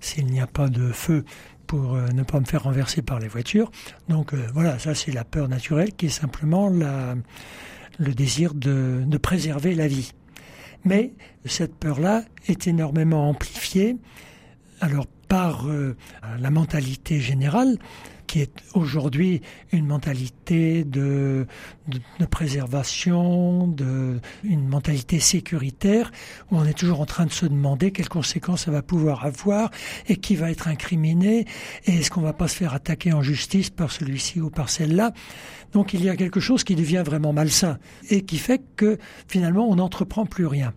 [0.00, 1.24] s'il n'y a pas de feu
[1.66, 3.70] pour euh, ne pas me faire renverser par les voitures.
[4.08, 9.74] Donc voilà, ça c'est la peur naturelle qui est simplement le désir de, de préserver
[9.74, 10.12] la vie.
[10.84, 11.12] Mais
[11.44, 13.96] cette peur-là est énormément amplifiée
[14.80, 15.96] alors par euh,
[16.40, 17.76] la mentalité générale,
[18.30, 21.48] qui est aujourd'hui une mentalité de,
[21.88, 26.12] de, préservation, de, une mentalité sécuritaire,
[26.48, 29.72] où on est toujours en train de se demander quelles conséquences ça va pouvoir avoir
[30.06, 31.44] et qui va être incriminé
[31.86, 35.12] et est-ce qu'on va pas se faire attaquer en justice par celui-ci ou par celle-là.
[35.72, 39.68] Donc il y a quelque chose qui devient vraiment malsain et qui fait que finalement
[39.68, 40.72] on n'entreprend plus rien.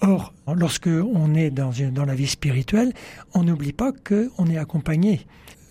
[0.00, 2.92] Or, lorsque on est dans, dans la vie spirituelle,
[3.32, 5.24] on n'oublie pas qu'on est accompagné.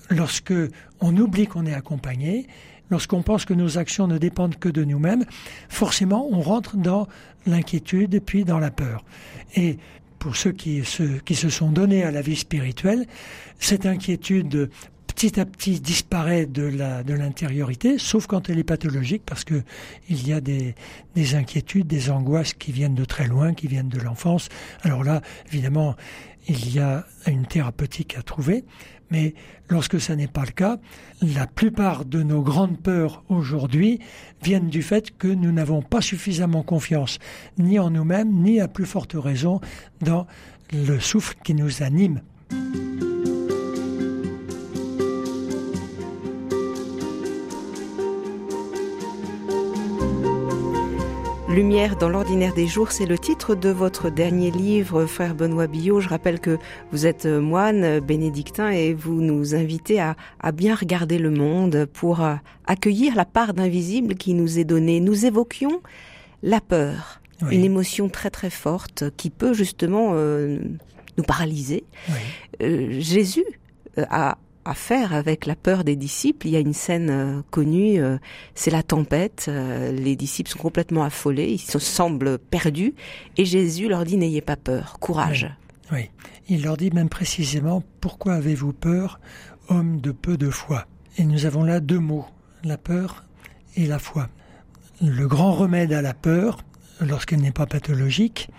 [0.09, 0.53] Lorsque
[0.99, 2.47] on oublie qu'on est accompagné,
[2.89, 5.25] lorsqu'on pense que nos actions ne dépendent que de nous-mêmes,
[5.69, 7.07] forcément, on rentre dans
[7.45, 9.03] l'inquiétude et puis dans la peur.
[9.55, 9.77] Et
[10.19, 13.05] pour ceux qui se, qui se sont donnés à la vie spirituelle,
[13.59, 14.69] cette inquiétude
[15.07, 19.63] petit à petit disparaît de la de l'intériorité, sauf quand elle est pathologique, parce que
[20.09, 20.75] il y a des,
[21.15, 24.49] des inquiétudes, des angoisses qui viennent de très loin, qui viennent de l'enfance.
[24.83, 25.95] Alors là, évidemment,
[26.47, 28.63] il y a une thérapeutique à trouver,
[29.12, 29.33] mais
[29.69, 30.77] lorsque ça n'est pas le cas,
[31.21, 33.99] la plupart de nos grandes peurs aujourd'hui
[34.43, 37.19] viennent du fait que nous n'avons pas suffisamment confiance,
[37.57, 39.62] ni en nous-mêmes, ni à plus forte raison
[40.01, 40.27] dans
[40.71, 42.21] le souffle qui nous anime.
[51.57, 56.01] Lumière dans l'ordinaire des jours, c'est le titre de votre dernier livre, frère Benoît Billot.
[56.01, 56.59] Je rappelle que
[56.91, 60.15] vous êtes moine bénédictin et vous nous invitez à,
[60.53, 62.35] bien regarder le monde pour euh,
[62.67, 64.99] accueillir la part d'invisible qui nous est donnée.
[64.99, 65.81] Nous évoquions
[66.43, 70.59] la peur, une émotion très très forte qui peut justement euh,
[71.17, 71.85] nous paralyser.
[72.61, 73.45] Euh, Jésus
[73.97, 74.37] a
[74.67, 76.47] à faire avec la peur des disciples.
[76.47, 78.17] Il y a une scène euh, connue, euh,
[78.53, 79.45] c'est la tempête.
[79.47, 82.93] Euh, les disciples sont complètement affolés, ils se semblent perdus,
[83.38, 85.49] et Jésus leur dit n'ayez pas peur, courage.
[85.93, 86.10] Oui.
[86.49, 89.21] il leur dit même précisément pourquoi avez-vous peur,
[89.69, 90.86] homme de peu de foi?
[91.17, 92.25] Et nous avons là deux mots,
[92.65, 93.23] la peur
[93.77, 94.27] et la foi.
[95.01, 96.60] Le grand remède à la peur,
[96.99, 98.49] lorsqu'elle n'est pas pathologique,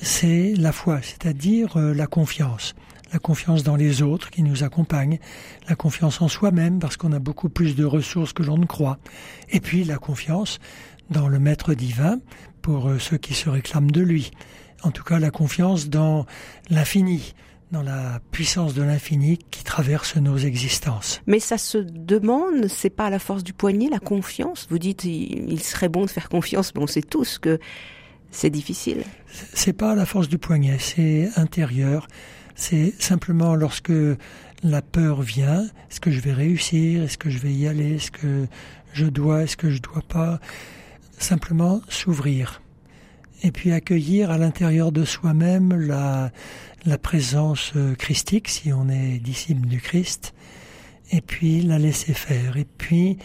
[0.00, 2.76] c'est la foi, c'est-à-dire la confiance
[3.12, 5.18] la confiance dans les autres qui nous accompagnent,
[5.68, 8.98] la confiance en soi-même parce qu'on a beaucoup plus de ressources que l'on ne croit,
[9.50, 10.58] et puis la confiance
[11.10, 12.18] dans le Maître divin
[12.62, 14.30] pour euh, ceux qui se réclament de lui.
[14.82, 16.26] En tout cas, la confiance dans
[16.70, 17.34] l'infini,
[17.70, 21.20] dans la puissance de l'infini qui traverse nos existences.
[21.26, 24.66] Mais ça se demande, c'est pas à la force du poignet, la confiance.
[24.70, 27.58] Vous dites, il serait bon de faire confiance, mais on sait tous que
[28.30, 29.04] c'est difficile.
[29.52, 32.08] C'est pas à la force du poignet, c'est intérieur.
[32.54, 33.92] C'est simplement lorsque
[34.62, 38.10] la peur vient, est-ce que je vais réussir, est-ce que je vais y aller, est-ce
[38.10, 38.46] que
[38.92, 40.38] je dois, est-ce que je dois pas,
[41.18, 42.62] simplement s'ouvrir.
[43.42, 46.30] Et puis accueillir à l'intérieur de soi-même la,
[46.98, 50.34] présence euh, christique, si on est disciple du Christ,
[51.10, 52.56] et puis la laisser faire.
[52.56, 53.18] Et puis,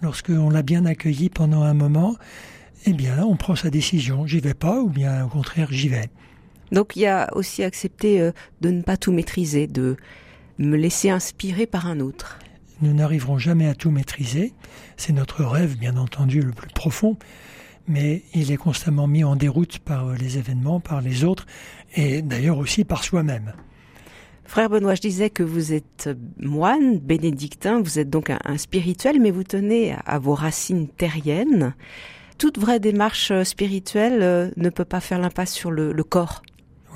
[0.00, 2.16] lorsque on l'a bien accueilli pendant un moment,
[2.86, 4.26] eh bien, on prend sa décision.
[4.26, 6.08] J'y vais pas, ou bien au contraire, j'y vais.
[6.74, 9.96] Donc il y a aussi accepté euh, de ne pas tout maîtriser, de
[10.58, 12.40] me laisser inspirer par un autre.
[12.82, 14.52] Nous n'arriverons jamais à tout maîtriser.
[14.96, 17.16] C'est notre rêve, bien entendu, le plus profond.
[17.86, 21.46] Mais il est constamment mis en déroute par euh, les événements, par les autres,
[21.94, 23.52] et d'ailleurs aussi par soi-même.
[24.44, 29.30] Frère Benoît, je disais que vous êtes moine, bénédictin, vous êtes donc un, spirituel, mais
[29.30, 31.74] vous tenez à vos racines terriennes.
[32.36, 36.42] Toute vraie démarche euh, spirituelle ne peut pas faire l'impasse sur le corps.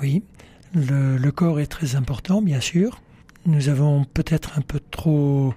[0.01, 0.23] Oui,
[0.73, 3.01] le, corps est très important, bien sûr.
[3.45, 5.53] Nous avons peut-être un peu trop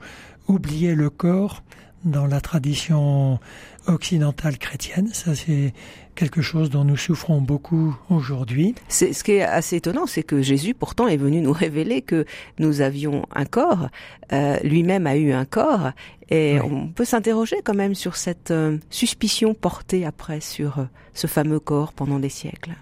[0.49, 1.63] oublié le corps
[2.05, 3.39] dans la tradition
[3.87, 5.09] occidentale chrétienne.
[5.13, 5.73] Ça, c'est
[6.17, 8.75] quelque chose dont nous souffrons beaucoup aujourd'hui.
[8.89, 12.25] C'est, ce qui est assez étonnant, c'est que Jésus, pourtant, est venu nous révéler que
[12.59, 13.89] nous avions un corps.
[14.33, 15.93] Euh, lui-même a eu un corps.
[16.31, 20.85] Et on peut s'interroger quand même sur cette euh, suspicion portée après sur euh,
[21.15, 22.73] ce fameux corps pendant des siècles.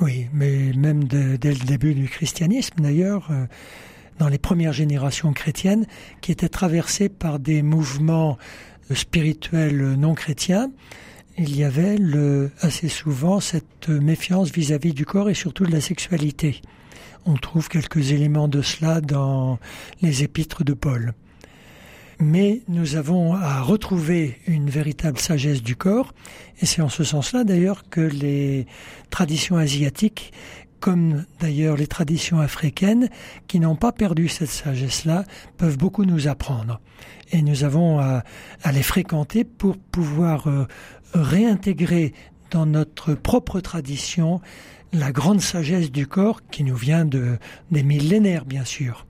[0.00, 3.46] Oui, mais même dès le début du christianisme, d'ailleurs, euh,
[4.18, 5.86] dans les premières générations chrétiennes,
[6.20, 8.36] qui étaient traversées par des mouvements
[8.92, 10.70] spirituels non chrétiens,
[11.38, 15.80] il y avait le, assez souvent cette méfiance vis-à-vis du corps et surtout de la
[15.80, 16.62] sexualité.
[17.26, 19.58] On trouve quelques éléments de cela dans
[20.00, 21.14] les épîtres de Paul.
[22.18, 26.14] Mais nous avons à retrouver une véritable sagesse du corps,
[26.60, 28.66] et c'est en ce sens-là d'ailleurs que les
[29.10, 30.32] traditions asiatiques
[30.80, 33.08] comme d'ailleurs les traditions africaines,
[33.48, 35.24] qui n'ont pas perdu cette sagesse-là,
[35.56, 36.80] peuvent beaucoup nous apprendre.
[37.32, 38.22] Et nous avons à,
[38.72, 40.66] les fréquenter pour pouvoir euh,
[41.14, 42.12] réintégrer
[42.50, 44.40] dans notre propre tradition
[44.92, 47.38] la grande sagesse du corps qui nous vient de,
[47.70, 49.06] des millénaires, bien sûr.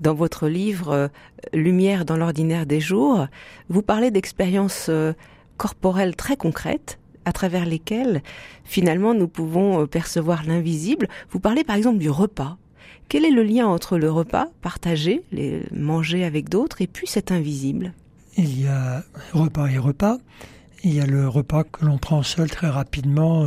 [0.00, 1.08] Dans votre livre euh,
[1.52, 3.28] Lumière dans l'ordinaire des jours,
[3.68, 5.14] vous parlez d'expériences euh,
[5.56, 8.22] corporelles très concrètes à travers lesquels
[8.64, 11.08] finalement nous pouvons euh, percevoir l'invisible.
[11.30, 12.58] Vous parlez par exemple du repas.
[13.08, 17.32] Quel est le lien entre le repas partagé, les manger avec d'autres, et puis cet
[17.32, 17.94] invisible?
[18.36, 20.18] Il y a repas et repas.
[20.84, 23.46] Il y a le repas que l'on prend seul très rapidement,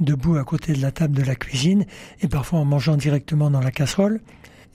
[0.00, 1.84] debout à côté de la table de la cuisine,
[2.22, 4.20] et parfois en mangeant directement dans la casserole.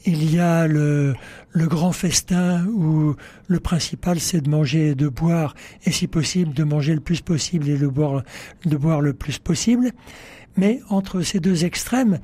[0.09, 1.15] Il y a le,
[1.53, 3.13] grand festin où
[3.47, 5.53] le principal c'est de manger et de boire,
[5.83, 9.91] et si possible de manger le plus possible et de boire, le plus possible.
[10.55, 12.19] Mais entre ces deux extrêmes,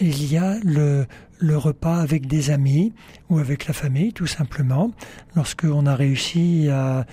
[0.00, 1.08] il y a le,
[1.40, 2.92] repas avec des amis
[3.30, 4.92] ou avec la famille, tout simplement,
[5.34, 7.04] lorsqu'on a réussi à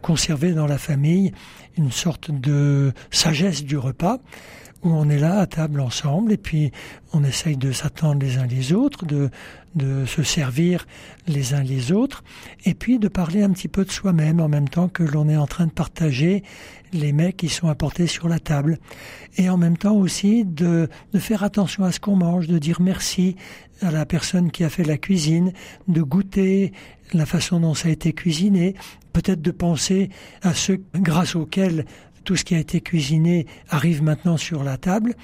[0.00, 1.32] conserver dans la famille
[1.76, 4.20] une sorte de sagesse du repas
[4.82, 6.72] où on est là à table ensemble et puis
[7.12, 9.30] on essaye de s'attendre les uns les autres, de,
[9.74, 10.86] de se servir
[11.26, 12.24] les uns les autres
[12.64, 15.36] et puis de parler un petit peu de soi-même en même temps que l'on est
[15.36, 16.42] en train de partager
[16.92, 18.78] les mets qui sont apportés sur la table
[19.36, 22.80] et en même temps aussi de, de faire attention à ce qu'on mange, de dire
[22.80, 23.36] merci
[23.80, 25.52] à la personne qui a fait la cuisine,
[25.88, 26.72] de goûter
[27.12, 28.74] la façon dont ça a été cuisiné,
[29.12, 30.10] peut-être de penser
[30.42, 31.84] à ceux grâce auxquels
[32.24, 35.14] tout ce qui a été cuisiné arrive maintenant sur la table.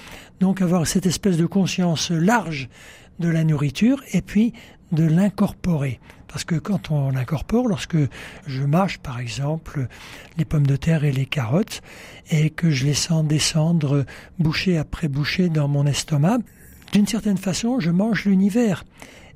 [0.41, 2.69] Donc avoir cette espèce de conscience large
[3.19, 4.53] de la nourriture et puis
[4.93, 6.01] de l'incorporer.
[6.29, 7.97] Parce que quand on l'incorpore, lorsque
[8.47, 9.89] je mâche par exemple
[10.37, 11.81] les pommes de terre et les carottes
[12.31, 14.05] et que je les sens descendre
[14.39, 16.39] bouchée après bouchée dans mon estomac,
[16.93, 18.85] d'une certaine façon je mange l'univers.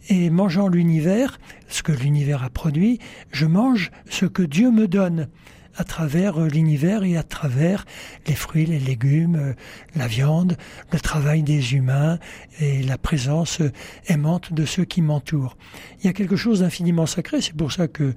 [0.08, 1.38] Et mangeant l'univers,
[1.68, 2.98] ce que l'univers a produit,
[3.30, 5.28] je mange ce que Dieu me donne
[5.76, 7.84] à travers euh, l'univers et à travers
[8.26, 9.54] les fruits, les légumes, euh,
[9.96, 10.56] la viande,
[10.92, 12.18] le travail des humains
[12.60, 13.72] et la présence euh,
[14.06, 15.56] aimante de ceux qui m'entourent.
[16.00, 18.14] Il y a quelque chose d'infiniment sacré, c'est pour ça que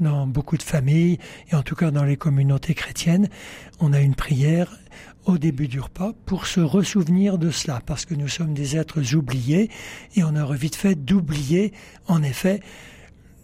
[0.00, 1.18] dans beaucoup de familles,
[1.50, 3.28] et en tout cas dans les communautés chrétiennes,
[3.80, 4.78] on a une prière
[5.24, 9.14] au début du repas pour se ressouvenir de cela, parce que nous sommes des êtres
[9.14, 9.70] oubliés
[10.16, 11.72] et on aurait vite fait d'oublier,
[12.06, 12.60] en effet,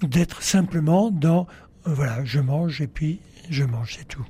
[0.03, 1.47] d'être simplement dans
[1.87, 3.21] voilà, je mange et puis
[3.51, 4.27] je mange, c'est tout.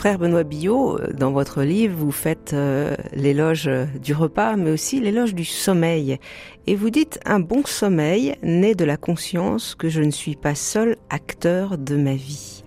[0.00, 3.68] Frère Benoît Billot, euh, dans votre livre, vous faites euh, l'éloge
[4.00, 6.18] du repas, mais aussi l'éloge du sommeil.
[6.66, 10.54] Et vous dites un bon sommeil naît de la conscience que je ne suis pas
[10.54, 12.64] seul acteur de ma vie.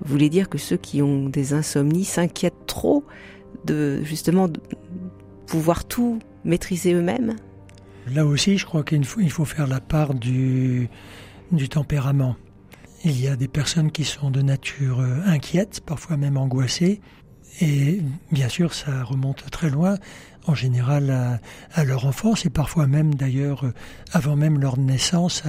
[0.00, 3.04] Vous voulez dire que ceux qui ont des insomnies s'inquiètent trop
[3.64, 4.48] de justement
[5.46, 7.36] pouvoir tout maîtriser eux-mêmes?
[8.12, 10.88] Là aussi, je crois qu'il faut, faire la part du
[11.70, 12.34] tempérament.
[13.08, 17.00] Il y a des personnes qui sont de nature euh, inquiète, parfois même angoissées,
[17.60, 18.00] et
[18.32, 19.96] bien sûr, ça remonte très loin,
[20.48, 21.38] en général
[21.72, 23.72] à, leur enfance, et parfois même d'ailleurs, euh,
[24.10, 25.44] avant même leur naissance,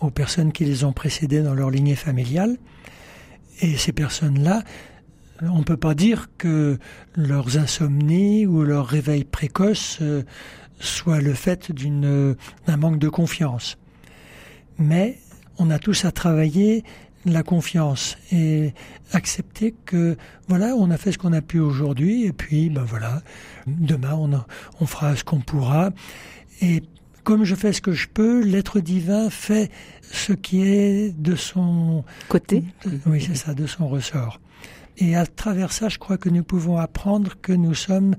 [0.00, 2.56] aux personnes qui les ont précédées dans leur lignée familiale.
[3.60, 4.62] Et ces personnes-là,
[5.42, 6.78] on ne peut pas dire que
[7.14, 10.22] leurs insomnies ou leurs réveils précoces euh,
[10.80, 13.76] soient le fait d'un manque de confiance.
[14.78, 15.18] Mais
[15.58, 16.84] on a tous à travailler
[17.26, 18.74] la confiance et
[19.12, 20.16] accepter que
[20.48, 23.22] voilà, on a fait ce qu'on a pu aujourd'hui et puis ben voilà,
[23.66, 24.30] demain on,
[24.80, 25.90] on fera ce qu'on pourra
[26.60, 26.82] et
[27.24, 29.70] comme je fais ce que je peux, l'être divin fait
[30.02, 32.62] ce qui est de son côté.
[33.06, 34.40] oui, c'est ça, de son ressort.
[34.98, 38.14] Et à travers ça, je crois que nous pouvons apprendre que nous sommes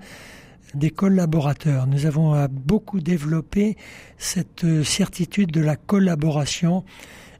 [0.73, 1.87] des collaborateurs.
[1.87, 3.77] Nous avons beaucoup développé
[4.17, 6.83] cette certitude de la collaboration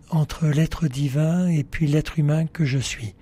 [0.10, 3.16] entre l'être divin et puis l'être humain que je suis.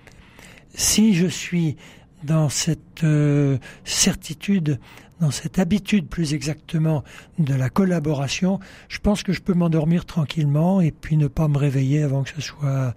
[0.74, 1.76] Si je suis
[2.24, 4.78] dans cette euh, certitude,
[5.20, 7.04] dans cette habitude plus exactement
[7.38, 11.58] de la collaboration, je pense que je peux m'endormir tranquillement et puis ne pas me
[11.58, 12.94] réveiller avant que ce soit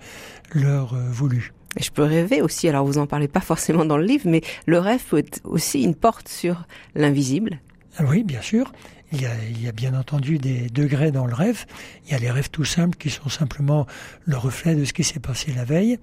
[0.53, 1.53] l'heure euh, voulue.
[1.79, 4.79] Je peux rêver aussi, alors vous en parlez pas forcément dans le livre, mais le
[4.79, 6.65] rêve peut être aussi une porte sur
[6.95, 7.59] l'invisible.
[7.97, 8.71] Ah oui, bien sûr.
[9.13, 11.65] Il y, a, il y, a, bien entendu des degrés dans le rêve.
[12.05, 13.87] Il y a les rêves tout simples qui sont simplement
[14.25, 15.97] le reflet de ce qui s'est passé la veille.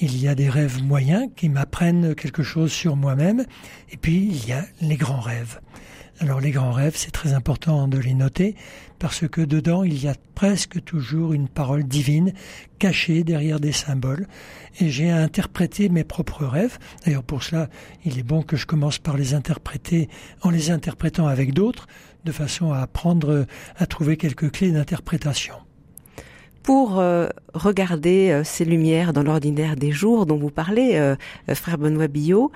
[0.00, 3.44] Il y a des rêves moyens qui m'apprennent quelque chose sur moi-même.
[3.90, 5.58] Et puis, il y a les grands rêves.
[6.18, 8.54] Alors les grands rêves, c'est très important de les noter
[8.98, 12.32] parce que dedans, il y a presque toujours une parole divine
[12.78, 14.26] cachée derrière des symboles.
[14.80, 16.78] Et j'ai interprété mes propres rêves.
[17.04, 17.68] D'ailleurs, pour cela,
[18.06, 20.08] il est bon que je commence par les interpréter
[20.40, 21.86] en les interprétant avec d'autres,
[22.26, 23.46] de façon à apprendre
[23.76, 25.54] à trouver quelques clés d'interprétation.
[26.62, 31.14] Pour euh, regarder euh, ces lumières dans l'ordinaire des jours dont vous parlez, euh,
[31.54, 32.50] frère Benoît Billot,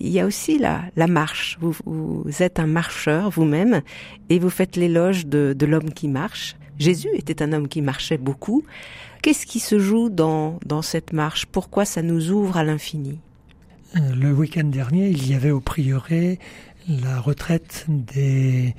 [0.00, 1.58] il y a aussi la, la marche.
[1.60, 3.82] Vous, vous êtes un marcheur vous-même
[4.30, 6.56] et vous faites l'éloge de, de l'homme qui marche.
[6.78, 8.64] Jésus était un homme qui marchait beaucoup.
[9.22, 11.44] Qu'est-ce qui se joue dans, dans cette marche?
[11.44, 13.18] Pourquoi ça nous ouvre à l'infini?
[13.94, 16.38] Le week-end dernier, il y avait au prieuré
[16.90, 18.74] la retraite des,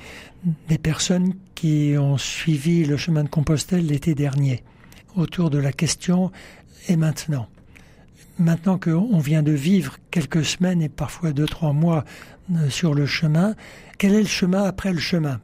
[0.83, 4.63] personnes qui ont suivi le chemin de Compostelle l'été dernier,
[5.15, 6.31] autour de la question
[6.87, 7.47] et maintenant.
[8.37, 12.03] Maintenant qu'on vient de vivre quelques semaines et parfois deux, trois mois
[12.53, 13.55] euh, sur le chemin,
[13.97, 15.39] quel est le chemin après le chemin?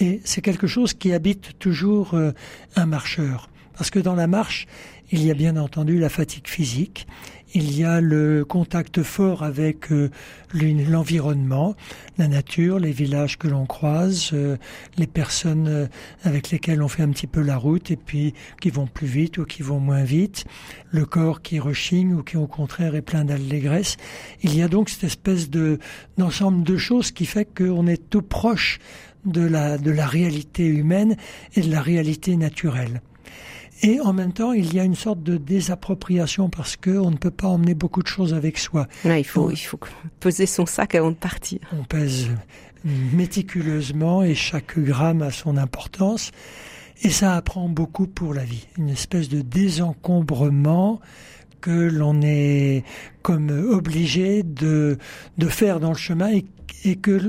[0.00, 2.32] Et c'est quelque chose qui habite toujours euh,
[2.76, 3.48] un marcheur.
[3.76, 4.66] Parce que dans la marche,
[5.10, 7.06] il y a bien entendu la fatigue physique,
[7.54, 10.10] il y a le contact fort avec euh,
[10.52, 11.74] l'environnement,
[12.18, 14.56] la nature, les villages que l'on croise, euh,
[14.96, 15.86] les personnes euh,
[16.24, 19.38] avec lesquelles on fait un petit peu la route et puis qui vont plus vite
[19.38, 20.44] ou qui vont moins vite,
[20.90, 23.96] le corps qui rechigne ou qui au contraire est plein d'allégresse.
[24.42, 25.78] Il y a donc cette espèce de
[26.18, 28.78] d'ensemble de choses qui fait qu'on est tout proche
[29.24, 31.16] de la, de la réalité humaine
[31.54, 33.00] et de la réalité naturelle.
[33.82, 37.30] Et en même temps, il y a une sorte de désappropriation parce qu'on ne peut
[37.30, 38.88] pas emmener beaucoup de choses avec soi.
[39.04, 39.78] il, faut, il faut
[40.18, 41.60] peser son sac avant de partir.
[41.78, 42.28] On pèse
[42.84, 46.32] méticuleusement et chaque gramme a son importance.
[47.02, 48.66] Et ça apprend beaucoup pour la vie.
[48.76, 51.00] Une espèce de désencombrement
[51.60, 52.84] que l'on est
[53.22, 54.98] comme obligé de,
[55.38, 56.44] de faire dans le chemin et,
[56.84, 57.20] et que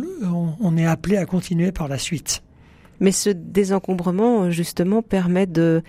[0.59, 2.41] on est appelé à continuer par la suite.
[2.99, 5.83] Mais ce désencombrement, justement, permet de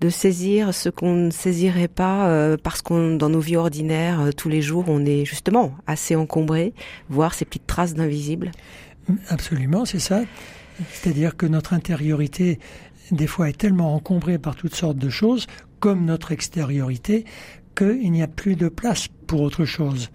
[0.00, 4.32] de saisir ce qu'on ne saisirait pas euh, parce qu'on dans nos vies ordinaires euh,
[4.32, 6.74] tous les jours on est justement assez encombré,
[7.08, 8.50] voir ces petites traces d'invisible.
[9.28, 10.22] Absolument, c'est ça.
[10.92, 12.58] C'est-à-dire que notre intériorité
[13.10, 15.46] des fois est tellement encombrée par toutes sortes de choses,
[15.78, 17.24] comme notre extériorité,
[17.76, 20.10] qu'il n'y a plus de place pour autre chose.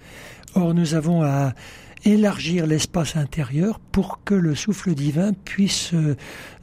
[0.55, 1.53] Or, nous avons à
[2.03, 6.15] élargir l'espace intérieur pour que le souffle divin puisse euh,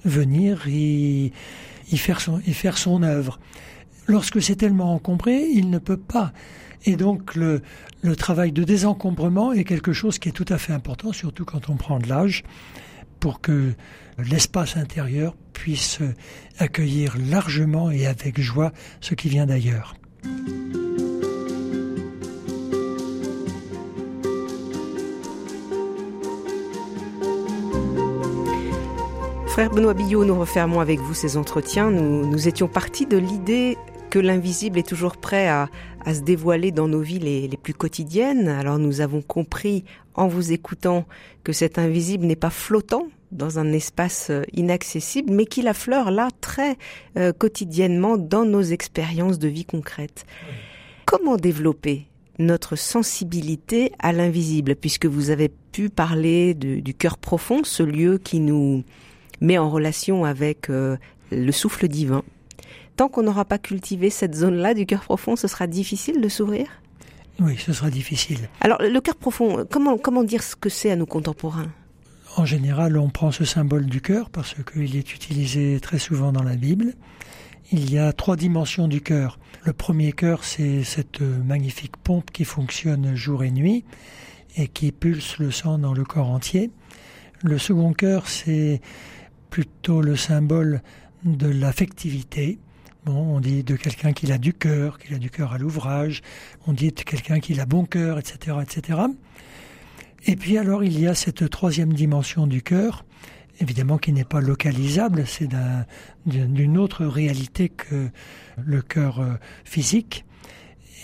[0.04, 1.32] venir y
[1.90, 2.20] y faire
[2.78, 3.38] son, œuvre.
[4.06, 6.32] Lorsque c'est tellement encombré, il ne peut pas.
[6.84, 7.62] Et donc le
[8.16, 11.76] travail de désencombrement est quelque chose qui est tout à fait important, surtout quand on
[11.76, 12.44] prend de l'âge,
[13.20, 13.74] pour que
[14.18, 15.98] l'espace intérieur puisse
[16.58, 19.94] accueillir largement et avec joie ce qui vient d'ailleurs.
[29.58, 31.90] Frère Benoît Billot, nous refermons avec vous ces entretiens.
[31.90, 33.76] Nous, nous étions partis de l'idée
[34.08, 35.68] que l'invisible est toujours prêt à,
[36.06, 38.46] se dévoiler dans nos vies les, plus quotidiennes.
[38.46, 39.82] Alors nous avons compris
[40.14, 41.06] en vous écoutant
[41.42, 46.28] que cet invisible n'est pas flottant dans un espace euh, inaccessible, mais qu'il affleure là
[46.40, 46.76] très
[47.16, 50.24] euh, quotidiennement dans nos expériences de vie concrète.
[51.04, 52.06] Comment développer
[52.38, 58.38] notre sensibilité à l'invisible, puisque vous avez pu parler du cœur profond, ce lieu qui
[58.38, 58.84] nous
[59.40, 60.96] mais en relation avec euh,
[61.30, 62.22] le souffle divin.
[62.96, 66.66] Tant qu'on n'aura pas cultivé cette zone-là du cœur profond, ce sera difficile de s'ouvrir?
[67.40, 68.48] Oui, ce sera difficile.
[68.60, 71.70] Alors, le cœur profond, comment, comment dire ce que c'est à nos contemporains?
[72.36, 76.42] En général, on prend ce symbole du cœur parce qu'il est utilisé très souvent dans
[76.42, 76.94] la Bible.
[77.70, 79.38] Il y a trois dimensions du cœur.
[79.64, 83.84] Le premier cœur, c'est cette magnifique pompe qui fonctionne jour et nuit
[84.56, 86.70] et qui pulse le sang dans le corps entier.
[87.42, 88.80] Le second cœur, c'est
[89.50, 90.82] plutôt le symbole
[91.24, 92.58] de l'affectivité.
[93.04, 96.22] Bon, on dit de quelqu'un qui a du cœur, qu'il a du cœur à l'ouvrage,
[96.66, 99.00] on dit de quelqu'un qui a bon cœur, etc., etc.
[100.26, 103.04] Et puis alors il y a cette troisième dimension du cœur,
[103.60, 105.48] évidemment qui n'est pas localisable, c'est
[106.26, 108.08] d'une autre réalité que
[108.62, 109.34] le cœur euh,
[109.64, 110.24] physique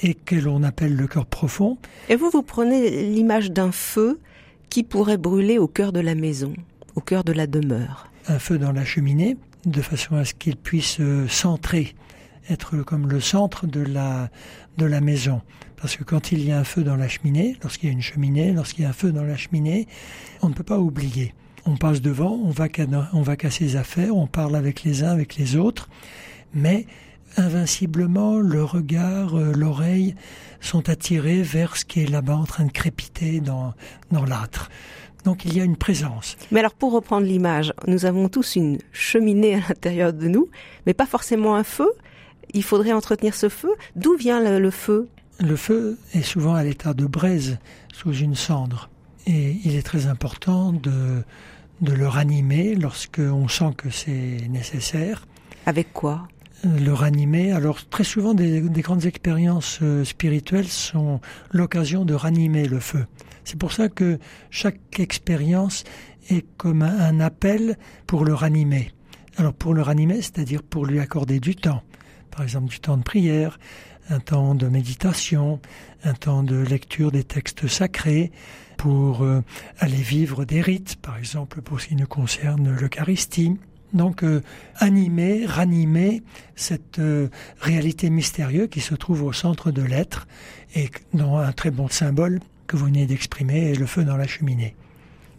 [0.02, 1.78] et que l'on appelle le cœur profond.
[2.08, 4.20] Et vous, vous prenez l'image d'un feu
[4.68, 6.52] qui pourrait brûler au cœur de la maison,
[6.96, 8.10] au cœur de la demeure.
[8.26, 11.94] Un feu dans la cheminée, de façon à ce qu'il puisse euh, centrer,
[12.48, 14.30] être comme le centre de la,
[14.78, 15.42] de la maison.
[15.76, 18.02] Parce que quand il y a un feu dans la cheminée, lorsqu'il y a une
[18.02, 19.86] cheminée, lorsqu'il y a un feu dans la cheminée,
[20.40, 21.34] on ne peut pas oublier.
[21.66, 25.56] On passe devant, on va, qu'à ses affaires, on parle avec les uns, avec les
[25.56, 25.88] autres,
[26.54, 26.86] mais
[27.36, 30.14] invinciblement, le regard, euh, l'oreille
[30.60, 33.74] sont attirés vers ce qui est là-bas en train de crépiter dans,
[34.10, 34.70] dans l'âtre.
[35.24, 36.36] Donc il y a une présence.
[36.50, 40.48] Mais alors pour reprendre l'image, nous avons tous une cheminée à l'intérieur de nous,
[40.86, 41.90] mais pas forcément un feu.
[42.52, 43.70] Il faudrait entretenir ce feu.
[43.96, 45.08] D'où vient le, feu?
[45.40, 47.58] Le feu est souvent à l'état de braise
[47.92, 48.90] sous une cendre.
[49.26, 51.22] Et il est très important de,
[51.80, 55.26] de le ranimer lorsqu'on sent que c'est nécessaire.
[55.64, 56.28] Avec quoi?
[56.62, 57.52] Le ranimer.
[57.52, 61.20] Alors très souvent, des, des grandes expériences euh, spirituelles sont
[61.50, 63.06] l'occasion de ranimer le feu.
[63.44, 64.18] C'est pour ça que
[64.50, 65.84] chaque expérience
[66.30, 67.76] est comme un appel
[68.06, 68.92] pour le ranimer.
[69.36, 71.82] Alors pour le ranimer, c'est-à-dire pour lui accorder du temps.
[72.30, 73.58] Par exemple du temps de prière,
[74.10, 75.60] un temps de méditation,
[76.04, 78.32] un temps de lecture des textes sacrés,
[78.76, 79.42] pour euh,
[79.78, 83.56] aller vivre des rites, par exemple pour ce qui nous concerne l'Eucharistie.
[83.92, 84.42] Donc euh,
[84.76, 86.22] animer, ranimer
[86.56, 87.28] cette euh,
[87.60, 90.26] réalité mystérieuse qui se trouve au centre de l'être
[90.74, 94.26] et dont un très bon symbole que vous venez d'exprimer est le feu dans la
[94.26, 94.74] cheminée.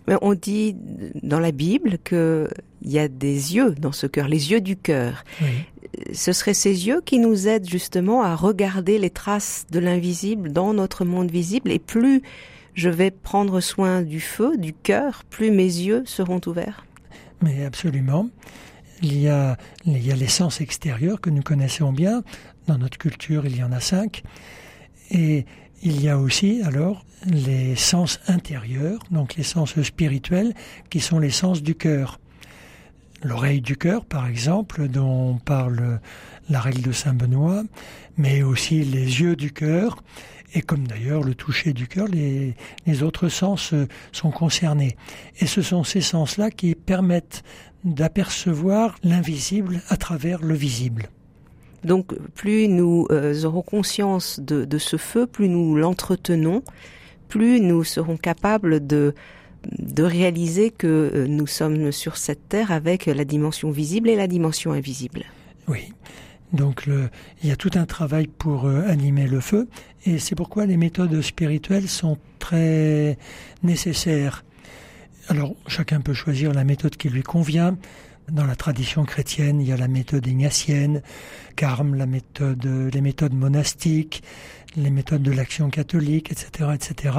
[0.08, 0.76] Mais on dit
[1.24, 2.48] dans la Bible qu'il
[2.84, 5.24] y a des yeux dans ce cœur, les yeux du cœur.
[6.14, 10.74] Ce seraient ces yeux qui nous aident justement à regarder les traces de l'invisible dans
[10.74, 11.72] notre monde visible.
[11.72, 12.22] Et plus
[12.74, 16.86] je vais prendre soin du feu, du cœur, plus mes yeux seront ouverts.
[17.42, 18.30] Mais absolument.
[19.02, 22.24] Il y a, il y a les sens extérieurs que nous connaissons bien.
[22.68, 24.24] Dans notre culture, il y en a cinq.
[25.12, 25.46] Et
[25.86, 30.54] il y a aussi alors les sens intérieurs, donc les sens spirituels,
[30.90, 32.20] qui sont les sens du cœur.
[33.24, 36.00] L'oreille du cœur, par exemple, dont parle
[36.50, 37.64] la règle de Saint Benoît,
[38.18, 40.04] mais aussi les yeux du cœur,
[40.56, 42.56] et comme d'ailleurs le toucher du cœur, les,
[42.88, 43.76] les autres sens
[44.12, 44.98] sont concernés.
[45.40, 47.44] Et ce sont ces sens-là qui permettent
[47.84, 51.10] d'apercevoir l'invisible à travers le visible.
[51.86, 56.64] Donc plus nous euh, aurons conscience de, ce feu, plus nous l'entretenons,
[57.30, 59.14] plus nous serons capables de,
[59.98, 64.72] réaliser que euh, nous sommes sur cette terre avec la dimension visible et la dimension
[64.72, 65.26] invisible.
[65.68, 65.94] Oui.
[66.54, 69.68] Donc il y a tout un travail pour euh, animer le feu
[70.06, 73.18] et c'est pourquoi les méthodes spirituelles sont très
[73.62, 74.44] nécessaires.
[75.28, 77.78] Alors chacun peut choisir la méthode qui lui convient.
[78.32, 81.04] Dans la tradition chrétienne, il y a la méthode ignatienne,
[81.56, 84.24] Carme, la méthode, les méthodes monastiques,
[84.76, 87.18] les méthodes de l'action catholique, etc., etc.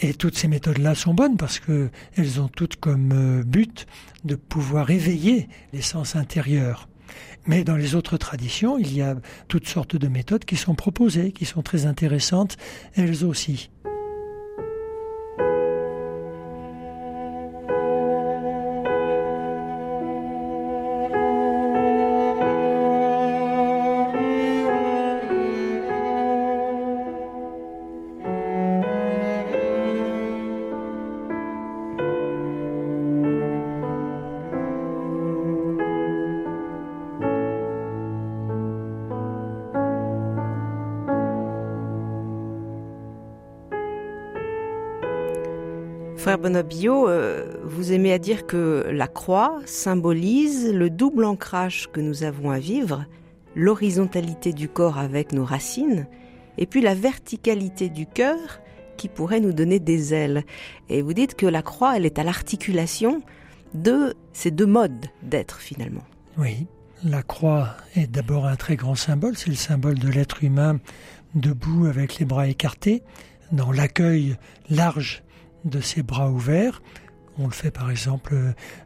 [0.00, 3.86] Et toutes ces méthodes-là sont bonnes parce que elles ont toutes comme euh, but
[4.24, 6.88] de pouvoir éveiller les sens intérieurs.
[7.46, 9.16] Mais dans les autres traditions, il y a
[9.48, 12.56] toutes sortes de méthodes qui sont proposées, qui sont très intéressantes,
[12.94, 13.70] elles aussi.
[46.50, 52.00] Frère Bonabio, euh, vous aimez à dire que la croix symbolise le double ancrage que
[52.00, 53.04] nous avons à vivre,
[53.54, 56.08] l'horizontalité du corps avec nos racines,
[56.58, 58.36] et puis la verticalité du cœur
[58.96, 60.42] qui pourrait nous donner des ailes.
[60.88, 63.22] Et vous dites que la croix, elle est à l'articulation
[63.74, 66.04] de ces deux modes d'être finalement.
[66.36, 66.66] Oui,
[67.04, 70.80] la croix est d'abord un très grand symbole, c'est le symbole de l'être humain
[71.36, 73.04] debout avec les bras écartés,
[73.52, 74.36] dans l'accueil
[74.68, 75.22] large
[75.64, 76.82] de ses bras ouverts.
[77.38, 78.34] On le fait par exemple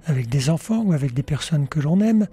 [0.06, 2.28] avec des enfants ou avec des personnes que l'on aime.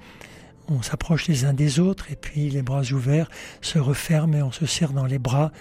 [0.67, 3.29] On s'approche les uns des autres et puis les bras ouverts
[3.61, 5.51] se referment et on se serre dans les bras.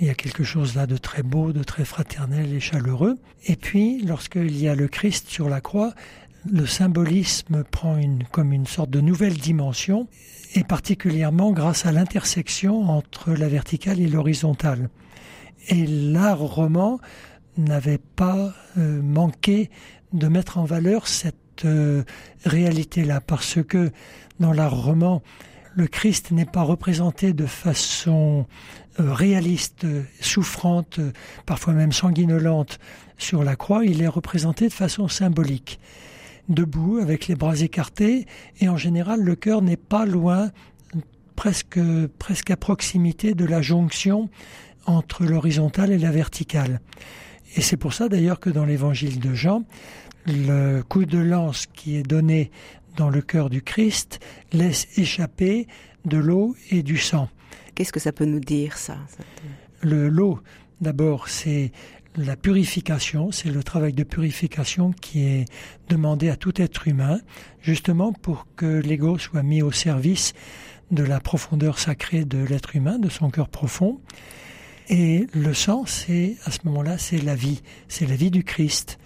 [0.00, 3.16] Il y a quelque chose là de très beau, de très fraternel et chaleureux.
[3.46, 5.94] Et puis, lorsqu'il y a le Christ sur la croix,
[6.50, 10.08] le symbolisme prend une, comme une sorte de nouvelle dimension,
[10.54, 14.88] et particulièrement grâce à l'intersection entre la verticale et l'horizontale.
[15.68, 17.00] Et l'art roman
[17.56, 19.70] n'avait pas euh, manqué
[20.12, 22.04] de mettre en valeur cette euh,
[22.44, 23.90] réalité-là, parce que
[24.40, 25.22] dans l'art roman,
[25.74, 28.46] le Christ n'est pas représenté de façon
[29.00, 29.86] euh, réaliste,
[30.20, 31.00] souffrante,
[31.46, 32.78] parfois même sanguinolente
[33.18, 35.80] sur la croix, il est représenté de façon symbolique.
[36.48, 38.26] Debout, avec les bras écartés,
[38.60, 40.50] et en général le cœur n'est pas loin,
[41.36, 41.80] presque,
[42.18, 44.28] presque à proximité de la jonction
[44.86, 46.80] entre l'horizontale et la verticale.
[47.56, 49.64] Et c'est pour ça d'ailleurs que dans l'évangile de Jean,
[50.26, 52.50] le coup de lance qui est donné
[52.96, 54.20] dans le cœur du Christ
[54.52, 55.66] laisse échapper
[56.04, 57.28] de l'eau et du sang.
[57.74, 58.98] Qu'est-ce que ça peut nous dire, ça
[59.82, 60.40] Le L'eau,
[60.80, 61.72] d'abord, c'est
[62.16, 65.44] la purification, c'est le travail de purification qui est
[65.88, 67.18] demandé à tout être humain,
[67.60, 70.32] justement pour que l'ego soit mis au service
[70.90, 74.00] de la profondeur sacrée de l'être humain, de son cœur profond.
[74.88, 78.98] Et le sang, c'est à ce moment-là, c'est la vie, c'est la vie du Christ,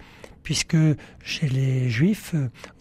[0.43, 0.77] puisque
[1.23, 2.35] chez les Juifs,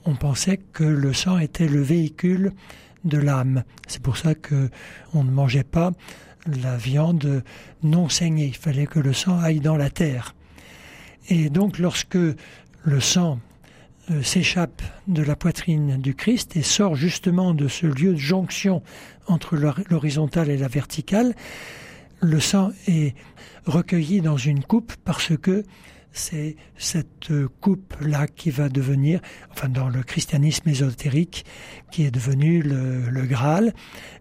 [0.05, 2.53] on pensait que le sang était le véhicule
[3.05, 3.63] de l'âme.
[3.87, 4.69] C'est pour ça que
[5.15, 5.93] on ne mangeait pas
[6.47, 7.45] la viande
[7.83, 8.47] non saignée.
[8.47, 10.35] Il fallait que le sang aille dans la terre.
[11.29, 12.19] Et donc, lorsque
[12.83, 13.39] le sang
[14.11, 18.83] euh, s'échappe de la poitrine du Christ et sort justement de ce lieu de jonction
[19.27, 21.35] entre l'horizontale et la verticale,
[22.21, 23.15] le sang est
[23.67, 25.65] recueilli dans une coupe parce que
[26.13, 31.45] c'est cette coupe-là qui va devenir, enfin dans le christianisme ésotérique,
[31.93, 33.73] qui est devenu le, Graal,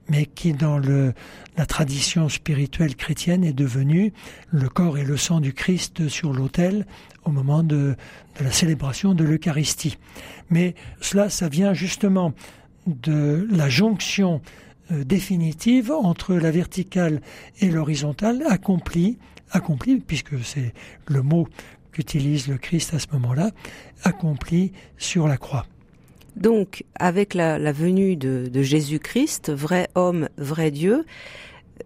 [0.10, 1.14] mais qui dans le,
[1.56, 4.14] la tradition spirituelle chrétienne est devenu
[4.52, 6.86] le corps et le sang du Christ sur l'autel
[7.24, 7.96] au moment de,
[8.40, 9.98] de la célébration de l'Eucharistie.
[10.50, 12.34] Mais cela, ça vient justement
[12.86, 17.22] de la jonction euh, définitive entre la verticale
[17.60, 19.18] et l'horizontale accomplie,
[19.52, 20.74] accomplie, puisque c'est
[21.08, 21.48] le mot
[21.92, 23.52] qu'utilise le Christ à ce moment-là,
[24.04, 25.66] accomplie sur la croix.
[26.36, 31.06] Donc, avec la, venue de, de Jésus-Christ, vrai homme, vrai Dieu,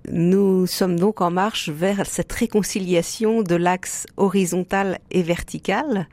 [0.09, 6.07] nous sommes donc en marche vers cette réconciliation de l'axe horizontal et vertical.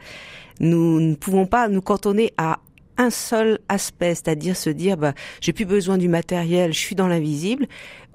[0.60, 2.60] Nous ne pouvons pas nous cantonner à
[2.98, 7.08] un seul aspect, c'est-à-dire se dire bah j'ai plus besoin du matériel, je suis dans
[7.08, 7.66] l'invisible,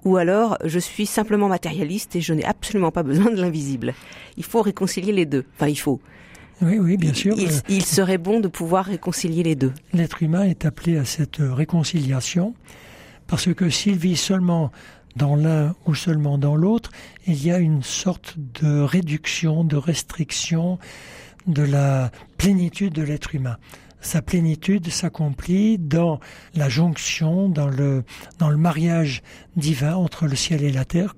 [0.03, 3.93] ou alors je suis simplement matérialiste et je n'ai absolument pas besoin de l'invisible.
[4.38, 5.45] Il faut réconcilier les deux.
[5.55, 5.99] Enfin, il faut.
[6.61, 7.36] Oui, oui, bien sûr.
[7.38, 9.73] Il, il serait bon de pouvoir réconcilier les deux.
[9.91, 12.53] L'être humain est appelé à cette réconciliation
[13.27, 14.71] parce que s'il vit seulement
[15.15, 16.91] dans l'un ou seulement dans l'autre,
[17.27, 20.79] il y a une sorte de réduction, de restriction
[21.47, 23.57] de la plénitude de l'être humain
[24.04, 26.20] sa plénitude s'accomplit dans
[26.54, 28.04] la jonction, dans le,
[28.38, 29.24] dans le mariage
[29.56, 31.16] divin entre le ciel et la terre,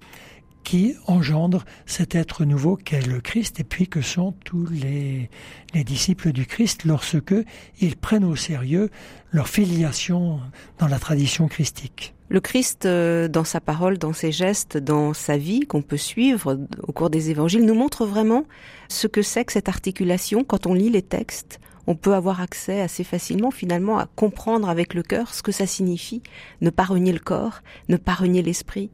[0.63, 5.29] qui engendre cet être nouveau qu'est le Christ et puis que sont tous les,
[5.73, 7.35] les disciples du Christ lorsque
[7.79, 8.89] ils prennent au sérieux
[9.31, 10.39] leur filiation
[10.79, 12.15] dans la tradition christique.
[12.29, 16.59] Le Christ, euh, dans sa parole, dans ses gestes, dans sa vie qu'on peut suivre
[16.81, 18.45] au cours des évangiles, nous montre vraiment
[18.89, 22.81] ce que c'est que cette articulation quand on lit les textes on peut avoir accès
[22.81, 26.21] assez facilement finalement à comprendre avec le cœur ce que ça signifie,
[26.61, 28.89] ne pas renier le corps, ne pas renier l'esprit.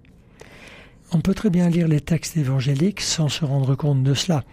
[1.11, 4.43] On peut très bien lire les textes évangéliques sans se rendre compte de cela.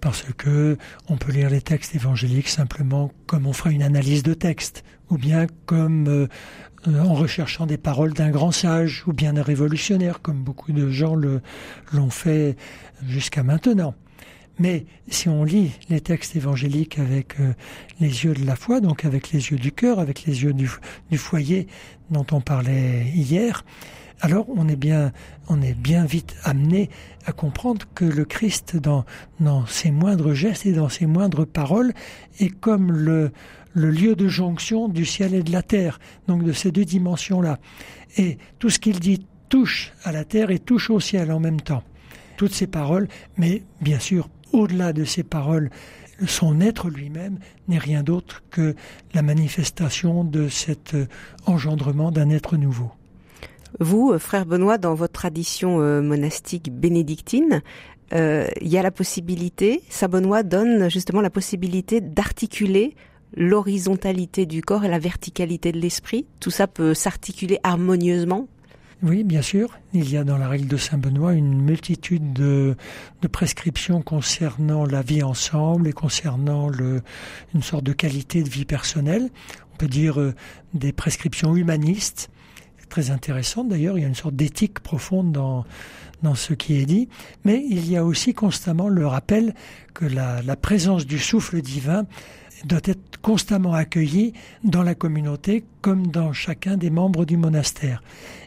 [0.00, 0.76] Parce que
[1.08, 5.16] on peut lire les textes évangéliques simplement comme on ferait une analyse de texte, ou
[5.16, 6.28] bien comme euh,
[6.86, 11.14] en recherchant des paroles d'un grand sage, ou bien d'un révolutionnaire, comme beaucoup de gens
[11.14, 12.56] l'ont fait
[13.06, 13.94] jusqu'à maintenant.
[14.58, 17.54] Mais si on lit les textes évangéliques avec euh,
[18.00, 20.68] les yeux de la foi, donc avec les yeux du cœur, avec les yeux du,
[21.16, 21.66] foyer
[22.10, 23.64] dont on parlait hier,
[24.20, 25.12] alors on est bien,
[25.48, 26.88] on est bien vite amené
[27.26, 29.04] à comprendre que le Christ, dans,
[29.66, 31.92] ses moindres gestes et dans ses moindres paroles,
[32.38, 33.32] est comme le,
[33.72, 35.98] le lieu de jonction du ciel et de la terre,
[36.28, 37.58] donc de ces deux dimensions-là.
[38.18, 41.60] Et tout ce qu'il dit touche à la terre et touche au ciel en même
[41.60, 41.82] temps.
[42.36, 45.70] Toutes ces paroles, mais bien sûr au-delà de ces paroles,
[46.26, 47.38] son être lui-même
[47.68, 48.74] n'est rien d'autre que
[49.12, 51.06] la manifestation de cet euh,
[51.46, 52.90] engendrement d'un être nouveau.
[53.80, 57.62] Vous, euh, frère Benoît, dans votre tradition euh, monastique bénédictine,
[58.12, 62.94] il y a la possibilité, Saint Benoît donne justement la possibilité d'articuler
[63.34, 66.24] l'horizontalité du corps et la verticalité de l'esprit.
[66.38, 68.46] Tout ça peut s'articuler harmonieusement
[69.04, 69.78] oui, bien sûr.
[69.92, 72.74] Il y a dans la règle de Saint Benoît une multitude de,
[73.30, 77.02] prescriptions concernant la vie ensemble et concernant le,
[77.54, 79.28] une sorte de qualité de vie personnelle.
[79.74, 80.34] On peut dire euh,
[80.72, 82.30] des prescriptions humanistes,
[82.88, 83.98] très intéressantes d'ailleurs.
[83.98, 85.66] Il y a une sorte d'éthique profonde dans,
[86.22, 87.10] dans ce qui est dit.
[87.44, 89.54] Mais il y a aussi constamment le rappel
[89.92, 92.06] que la, la présence du souffle divin
[92.64, 98.02] doit être constamment accueilli dans la communauté comme dans chacun des membres du monastère.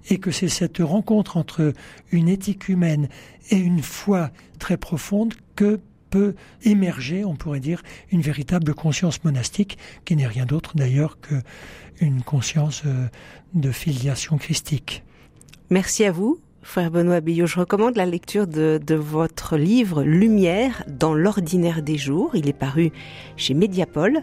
[0.10, 1.74] Et que c'est cette rencontre entre
[2.12, 3.10] une éthique humaine
[3.50, 9.78] et une foi très profonde que peut émerger, on pourrait dire, une véritable conscience monastique,
[10.06, 13.08] qui n'est rien d'autre d'ailleurs qu'une conscience euh,
[13.54, 15.04] de filiation christique.
[15.70, 17.48] Merci à vous, frère Benoît Billot.
[17.48, 22.32] Je recommande la lecture de, votre livre Lumière dans l'ordinaire des jours.
[22.36, 22.92] Il est paru
[23.38, 24.22] chez Mediapol.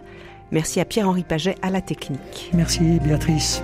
[0.51, 2.51] Merci à Pierre-Henri Paget à la technique.
[2.53, 3.63] Merci Béatrice.